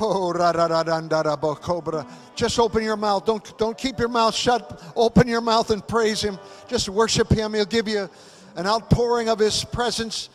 Oh, 0.00 0.32
rada 0.32 0.66
da 1.08 1.36
bo 1.36 1.54
cobra. 1.54 2.04
Just 2.34 2.58
open 2.58 2.82
your 2.82 2.96
mouth. 2.96 3.24
Don't, 3.24 3.56
don't 3.56 3.78
keep 3.78 4.00
your 4.00 4.08
mouth 4.08 4.34
shut. 4.34 4.82
Open 4.96 5.28
your 5.28 5.40
mouth 5.40 5.70
and 5.70 5.86
praise 5.86 6.20
Him. 6.22 6.38
Just 6.66 6.88
worship 6.88 7.30
Him. 7.30 7.54
He'll 7.54 7.64
give 7.64 7.86
you 7.86 8.10
an 8.56 8.66
outpouring 8.66 9.28
of 9.28 9.38
His 9.38 9.64
presence 9.64 10.28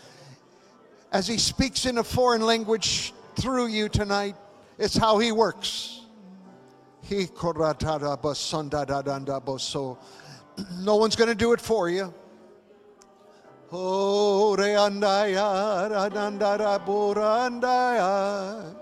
as 1.11 1.27
He 1.27 1.37
speaks 1.37 1.85
in 1.85 1.97
a 1.97 2.03
foreign 2.03 2.41
language 2.41 3.13
through 3.35 3.67
you 3.67 3.89
tonight. 3.89 4.35
It's 4.77 4.95
how 4.95 5.19
He 5.19 5.33
works. 5.33 6.01
He 7.01 7.25
da 7.25 7.73
da 7.73 9.49
No 10.79 10.95
one's 10.95 11.15
going 11.15 11.29
to 11.29 11.35
do 11.35 11.51
it 11.51 11.59
for 11.59 11.89
you. 11.89 12.13
Oh, 13.73 14.53
reandaya, 14.59 15.87
burandaya. 16.85 18.75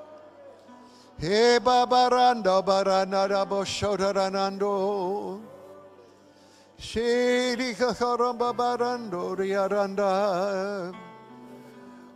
He 1.19 1.60
babarando 1.60 2.65
baranada 2.65 3.45
boshotaranando. 3.45 5.41
Shiri 6.80 7.75
kakaramba 7.75 8.52
barando 8.56 9.36
riaranda. 9.38 10.91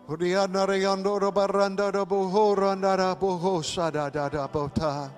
Riana 0.10 0.66
riando 0.66 1.32
baranda 1.32 1.92
da 1.92 2.06
buhoranda 2.06 2.98
da 2.98 3.16
buhosada 3.16 4.12
da 4.12 4.48
bota. 4.48 5.12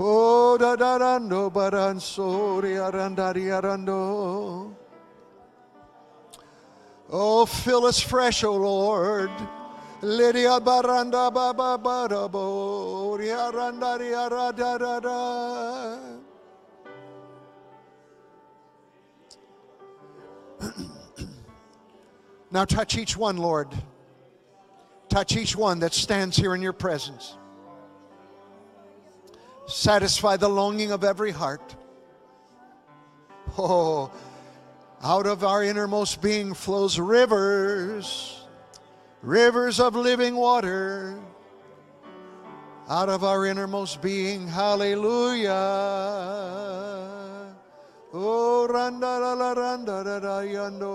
Oh, 0.00 0.56
da 0.56 0.76
da 0.76 0.96
dando 0.96 1.50
baranso 1.50 2.62
riaranda 2.62 3.34
riarando. 3.34 4.81
Oh, 7.14 7.44
fill 7.44 7.84
us 7.84 8.00
fresh, 8.00 8.42
O 8.42 8.48
oh 8.48 8.56
Lord. 8.56 9.30
Lydia 10.00 10.58
baranda 10.58 11.30
baba 11.32 11.78
barabo 11.78 13.12
Now 22.50 22.64
touch 22.64 22.96
each 22.96 23.14
one, 23.14 23.36
Lord. 23.36 23.68
Touch 25.10 25.36
each 25.36 25.54
one 25.54 25.78
that 25.80 25.92
stands 25.92 26.34
here 26.36 26.54
in 26.54 26.62
your 26.62 26.72
presence. 26.72 27.36
Satisfy 29.66 30.38
the 30.38 30.48
longing 30.48 30.90
of 30.92 31.04
every 31.04 31.30
heart. 31.30 31.76
Oh, 33.58 34.10
out 35.02 35.26
of 35.26 35.42
our 35.42 35.64
innermost 35.64 36.22
being 36.22 36.54
flows 36.54 36.98
rivers, 36.98 38.40
rivers 39.20 39.80
of 39.80 39.96
living 39.96 40.36
water. 40.36 41.18
Out 42.88 43.08
of 43.08 43.24
our 43.24 43.46
innermost 43.46 44.00
being, 44.02 44.46
hallelujah. 44.46 45.50
Oh, 48.14 48.68
randa 48.68 49.18
la 49.18 49.32
la 49.32 49.52
randa 49.52 50.04
da 50.04 50.20
da 50.20 50.42
yando, 50.42 50.92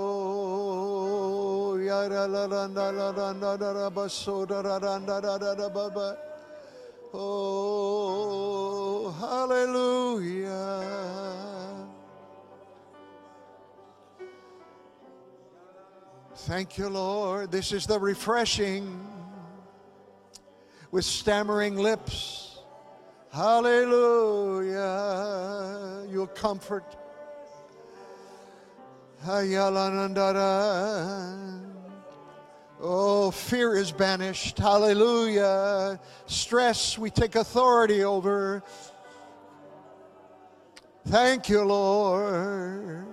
la 1.83 2.45
randa 2.45 2.91
la 2.91 3.09
randa 3.11 3.57
da 3.57 3.73
da 3.73 3.89
baso 3.89 4.45
da 4.47 4.61
da 4.61 4.77
da 4.79 5.19
da 5.19 5.55
da 5.55 5.69
ba. 5.69 6.17
Oh, 7.13 9.11
hallelujah. 9.19 10.77
Thank 16.47 16.77
you, 16.77 16.87
Lord. 16.87 17.51
This 17.51 17.73
is 17.73 17.85
the 17.85 17.99
refreshing 17.99 19.05
with 20.91 21.03
stammering 21.03 21.75
lips. 21.75 22.59
Hallelujah. 23.33 24.77
You'll 26.09 26.27
comfort. 26.27 26.85
Oh, 32.79 33.29
fear 33.29 33.75
is 33.75 33.91
banished. 33.91 34.57
Hallelujah. 34.57 35.99
Stress, 36.27 36.97
we 36.97 37.09
take 37.09 37.35
authority 37.35 38.05
over. 38.05 38.63
Thank 41.07 41.49
you, 41.49 41.65
Lord. 41.65 43.06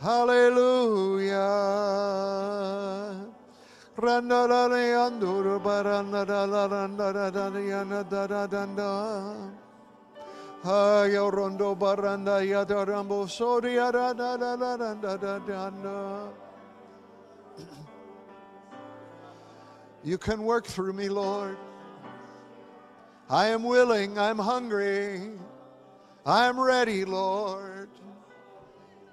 Hallelujah. 0.00 1.50
You 20.02 20.16
can 20.16 20.44
work 20.44 20.64
through 20.66 20.94
me, 20.94 21.08
Lord. 21.10 21.58
I 23.30 23.46
am 23.46 23.62
willing, 23.62 24.18
I'm 24.18 24.38
hungry, 24.38 25.30
I'm 26.26 26.58
ready, 26.58 27.04
Lord. 27.04 27.88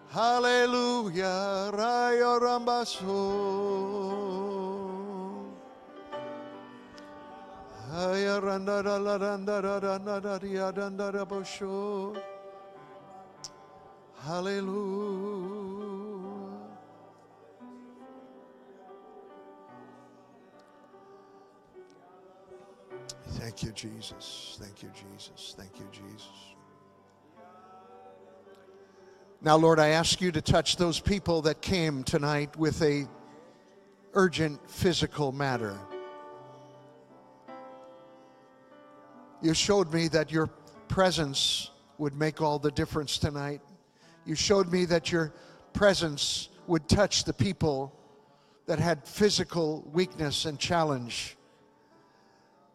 Hallelujah. 0.09 1.69
Rayo 1.73 2.39
rambaso. 2.39 3.13
Haya 7.91 8.41
randa. 8.41 8.81
Hallelujah. 14.25 15.76
Thank 23.31 23.63
you, 23.63 23.71
Jesus. 23.71 24.57
Thank 24.61 24.81
you, 24.81 24.89
Jesus. 24.89 25.55
Thank 25.57 25.79
you, 25.79 25.87
Jesus. 25.91 26.27
Now, 29.41 29.55
Lord, 29.55 29.79
I 29.79 29.89
ask 29.89 30.19
you 30.19 30.31
to 30.31 30.41
touch 30.41 30.77
those 30.77 30.99
people 30.99 31.43
that 31.43 31.61
came 31.61 32.03
tonight 32.03 32.55
with 32.57 32.81
a 32.81 33.07
urgent 34.13 34.59
physical 34.69 35.31
matter. 35.31 35.77
You 39.41 39.53
showed 39.53 39.93
me 39.93 40.07
that 40.07 40.31
your 40.31 40.47
presence 40.87 41.69
would 41.99 42.15
make 42.15 42.41
all 42.41 42.57
the 42.57 42.71
difference 42.71 43.19
tonight. 43.19 43.61
You 44.25 44.33
showed 44.33 44.71
me 44.71 44.85
that 44.85 45.11
your 45.11 45.33
presence 45.73 46.49
would 46.65 46.89
touch 46.89 47.23
the 47.23 47.33
people 47.33 47.93
that 48.65 48.79
had 48.79 49.07
physical 49.07 49.87
weakness 49.93 50.45
and 50.45 50.59
challenge. 50.59 51.36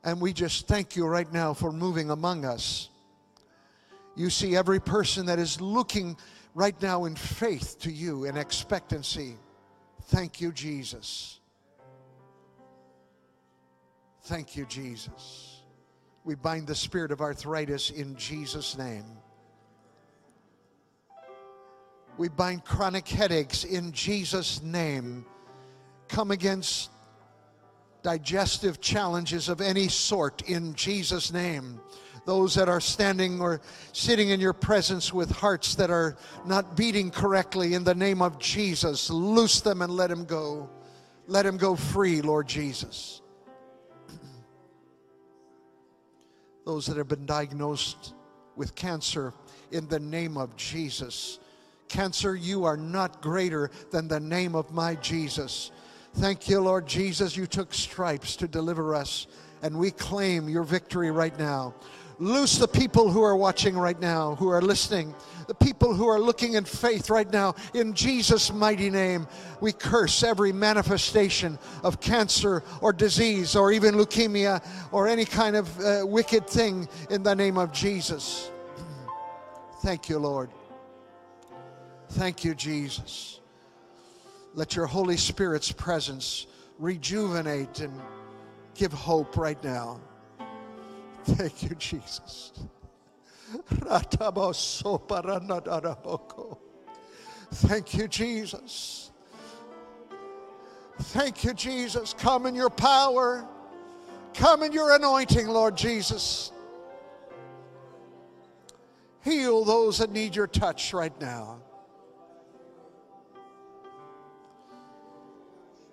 And 0.05 0.21
we 0.21 0.33
just 0.33 0.67
thank 0.67 0.97
you 0.97 1.07
right 1.07 1.33
now 1.33 1.55
for 1.55 1.73
moving 1.73 2.11
among 2.11 2.45
us. 2.45 2.89
You 4.17 4.31
see 4.31 4.57
every 4.57 4.81
person 4.81 5.27
that 5.27 5.39
is 5.39 5.61
looking 5.61 6.17
right 6.55 6.81
now 6.83 7.05
in 7.05 7.17
faith 7.17 7.79
to 7.81 7.91
you 7.91 8.25
in 8.25 8.37
expectancy. 8.37 9.37
Thank 10.09 10.41
you, 10.41 10.53
Jesus. 10.53 11.41
Thank 14.25 14.57
you, 14.57 14.67
Jesus. 14.67 15.63
We 16.25 16.35
bind 16.35 16.67
the 16.67 16.75
spirit 16.75 17.11
of 17.11 17.21
arthritis 17.21 17.91
in 17.91 18.15
Jesus' 18.17 18.77
name. 18.79 19.05
We 22.19 22.29
bind 22.29 22.65
chronic 22.65 23.09
headaches 23.09 23.65
in 23.65 23.93
Jesus' 23.93 24.63
name. 24.63 25.25
Come 26.09 26.31
against 26.31 26.91
digestive 28.03 28.81
challenges 28.81 29.49
of 29.49 29.61
any 29.61 29.89
sort 29.89 30.43
in 30.49 30.75
Jesus' 30.75 31.33
name. 31.33 31.81
Those 32.25 32.55
that 32.55 32.69
are 32.69 32.81
standing 32.81 33.41
or 33.41 33.61
sitting 33.93 34.29
in 34.31 34.39
your 34.39 34.53
presence 34.53 35.13
with 35.13 35.31
hearts 35.31 35.75
that 35.77 35.91
are 35.91 36.17
not 36.47 36.77
beating 36.77 37.11
correctly 37.11 37.75
in 37.75 37.83
the 37.83 37.95
name 37.95 38.23
of 38.23 38.39
Jesus, 38.39 39.11
loose 39.11 39.61
them 39.61 39.83
and 39.83 39.93
let 39.93 40.11
them 40.11 40.25
go. 40.25 40.71
Let 41.27 41.45
them 41.45 41.57
go 41.57 41.75
free, 41.75 42.21
Lord 42.23 42.47
Jesus. 42.47 43.23
Those 46.67 46.87
that 46.87 46.97
have 46.97 47.09
been 47.09 47.27
diagnosed 47.27 48.15
with 48.55 48.75
cancer 48.75 49.33
in 49.73 49.89
the 49.89 50.01
name 50.01 50.37
of 50.37 50.55
Jesus. 50.57 51.41
Cancer, 51.89 52.37
you 52.37 52.65
are 52.65 52.77
not 52.77 53.21
greater 53.21 53.71
than 53.91 54.07
the 54.07 54.21
name 54.21 54.55
of 54.55 54.73
my 54.73 54.95
Jesus. 54.97 55.73
Thank 56.15 56.49
you, 56.49 56.61
Lord 56.61 56.87
Jesus. 56.87 57.37
You 57.37 57.47
took 57.47 57.73
stripes 57.73 58.37
to 58.37 58.47
deliver 58.47 58.95
us, 58.95 59.27
and 59.63 59.79
we 59.79 59.91
claim 59.91 60.49
your 60.49 60.63
victory 60.63 61.11
right 61.11 61.37
now. 61.39 61.75
Loose 62.19 62.59
the 62.59 62.69
people 62.69 63.11
who 63.11 63.23
are 63.23 63.35
watching 63.35 63.77
right 63.77 63.99
now, 63.99 64.37
who 64.37 64.49
are 64.49 64.61
listening, 64.61 65.15
the 65.49 65.55
people 65.55 65.95
who 65.95 66.07
are 66.07 66.21
looking 66.21 66.55
in 66.55 66.65
faith 66.65 67.11
right 67.11 67.31
now. 67.33 67.55
In 67.75 67.95
Jesus' 67.95 68.53
mighty 68.53 68.91
name, 68.91 69.27
we 69.61 69.73
curse 69.73 70.23
every 70.23 70.53
manifestation 70.53 71.59
of 71.83 72.01
cancer 72.01 72.63
or 72.81 72.93
disease 72.93 73.57
or 73.57 73.73
even 73.73 73.95
leukemia 73.95 74.65
or 74.93 75.09
any 75.09 75.25
kind 75.25 75.57
of 75.57 75.81
uh, 75.81 76.03
wicked 76.05 76.47
thing 76.47 76.89
in 77.11 77.23
the 77.23 77.35
name 77.35 77.59
of 77.59 77.73
Jesus. 77.73 78.51
Thank 79.83 80.09
you, 80.09 80.19
Lord. 80.19 80.51
Thank 82.11 82.45
you, 82.45 82.55
Jesus. 82.55 83.41
Let 84.55 84.77
your 84.77 84.87
Holy 84.87 85.17
Spirit's 85.17 85.73
presence 85.73 86.47
rejuvenate 86.79 87.81
and 87.81 87.99
give 88.75 88.93
hope 88.93 89.37
right 89.37 89.63
now. 89.65 90.01
Thank 91.25 91.63
you, 91.63 91.75
Jesus. 91.77 92.53
Thank 97.53 97.95
you, 97.95 98.09
Jesus. 98.09 99.11
Thank 101.01 101.45
you, 101.45 101.55
Jesus. 101.55 102.15
Come 102.15 102.47
in 102.47 102.55
your 102.55 102.71
power. 102.71 103.47
Come 104.35 104.63
in 104.63 104.73
your 104.73 104.95
anointing, 104.95 105.49
Lord 105.49 105.77
Jesus. 105.77 106.53
Heal 109.23 109.65
those 109.65 109.99
that 109.99 110.11
need 110.11 110.35
your 110.35 110.47
touch 110.47 110.93
right 110.93 111.19
now. 111.21 111.62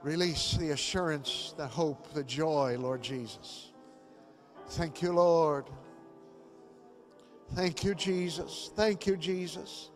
Release 0.10 0.58
the 0.58 0.72
assurance, 0.72 1.54
the 1.56 1.68
hope, 1.68 2.12
the 2.16 2.24
joy, 2.24 2.76
Lord 2.80 3.00
Jesus. 3.00 3.74
Thank 4.70 5.04
you, 5.04 5.12
Lord. 5.14 5.66
Thank 7.54 7.84
you, 7.84 7.94
Jesus. 7.94 8.72
Thank 8.76 9.06
you, 9.06 9.16
Jesus. 9.16 9.88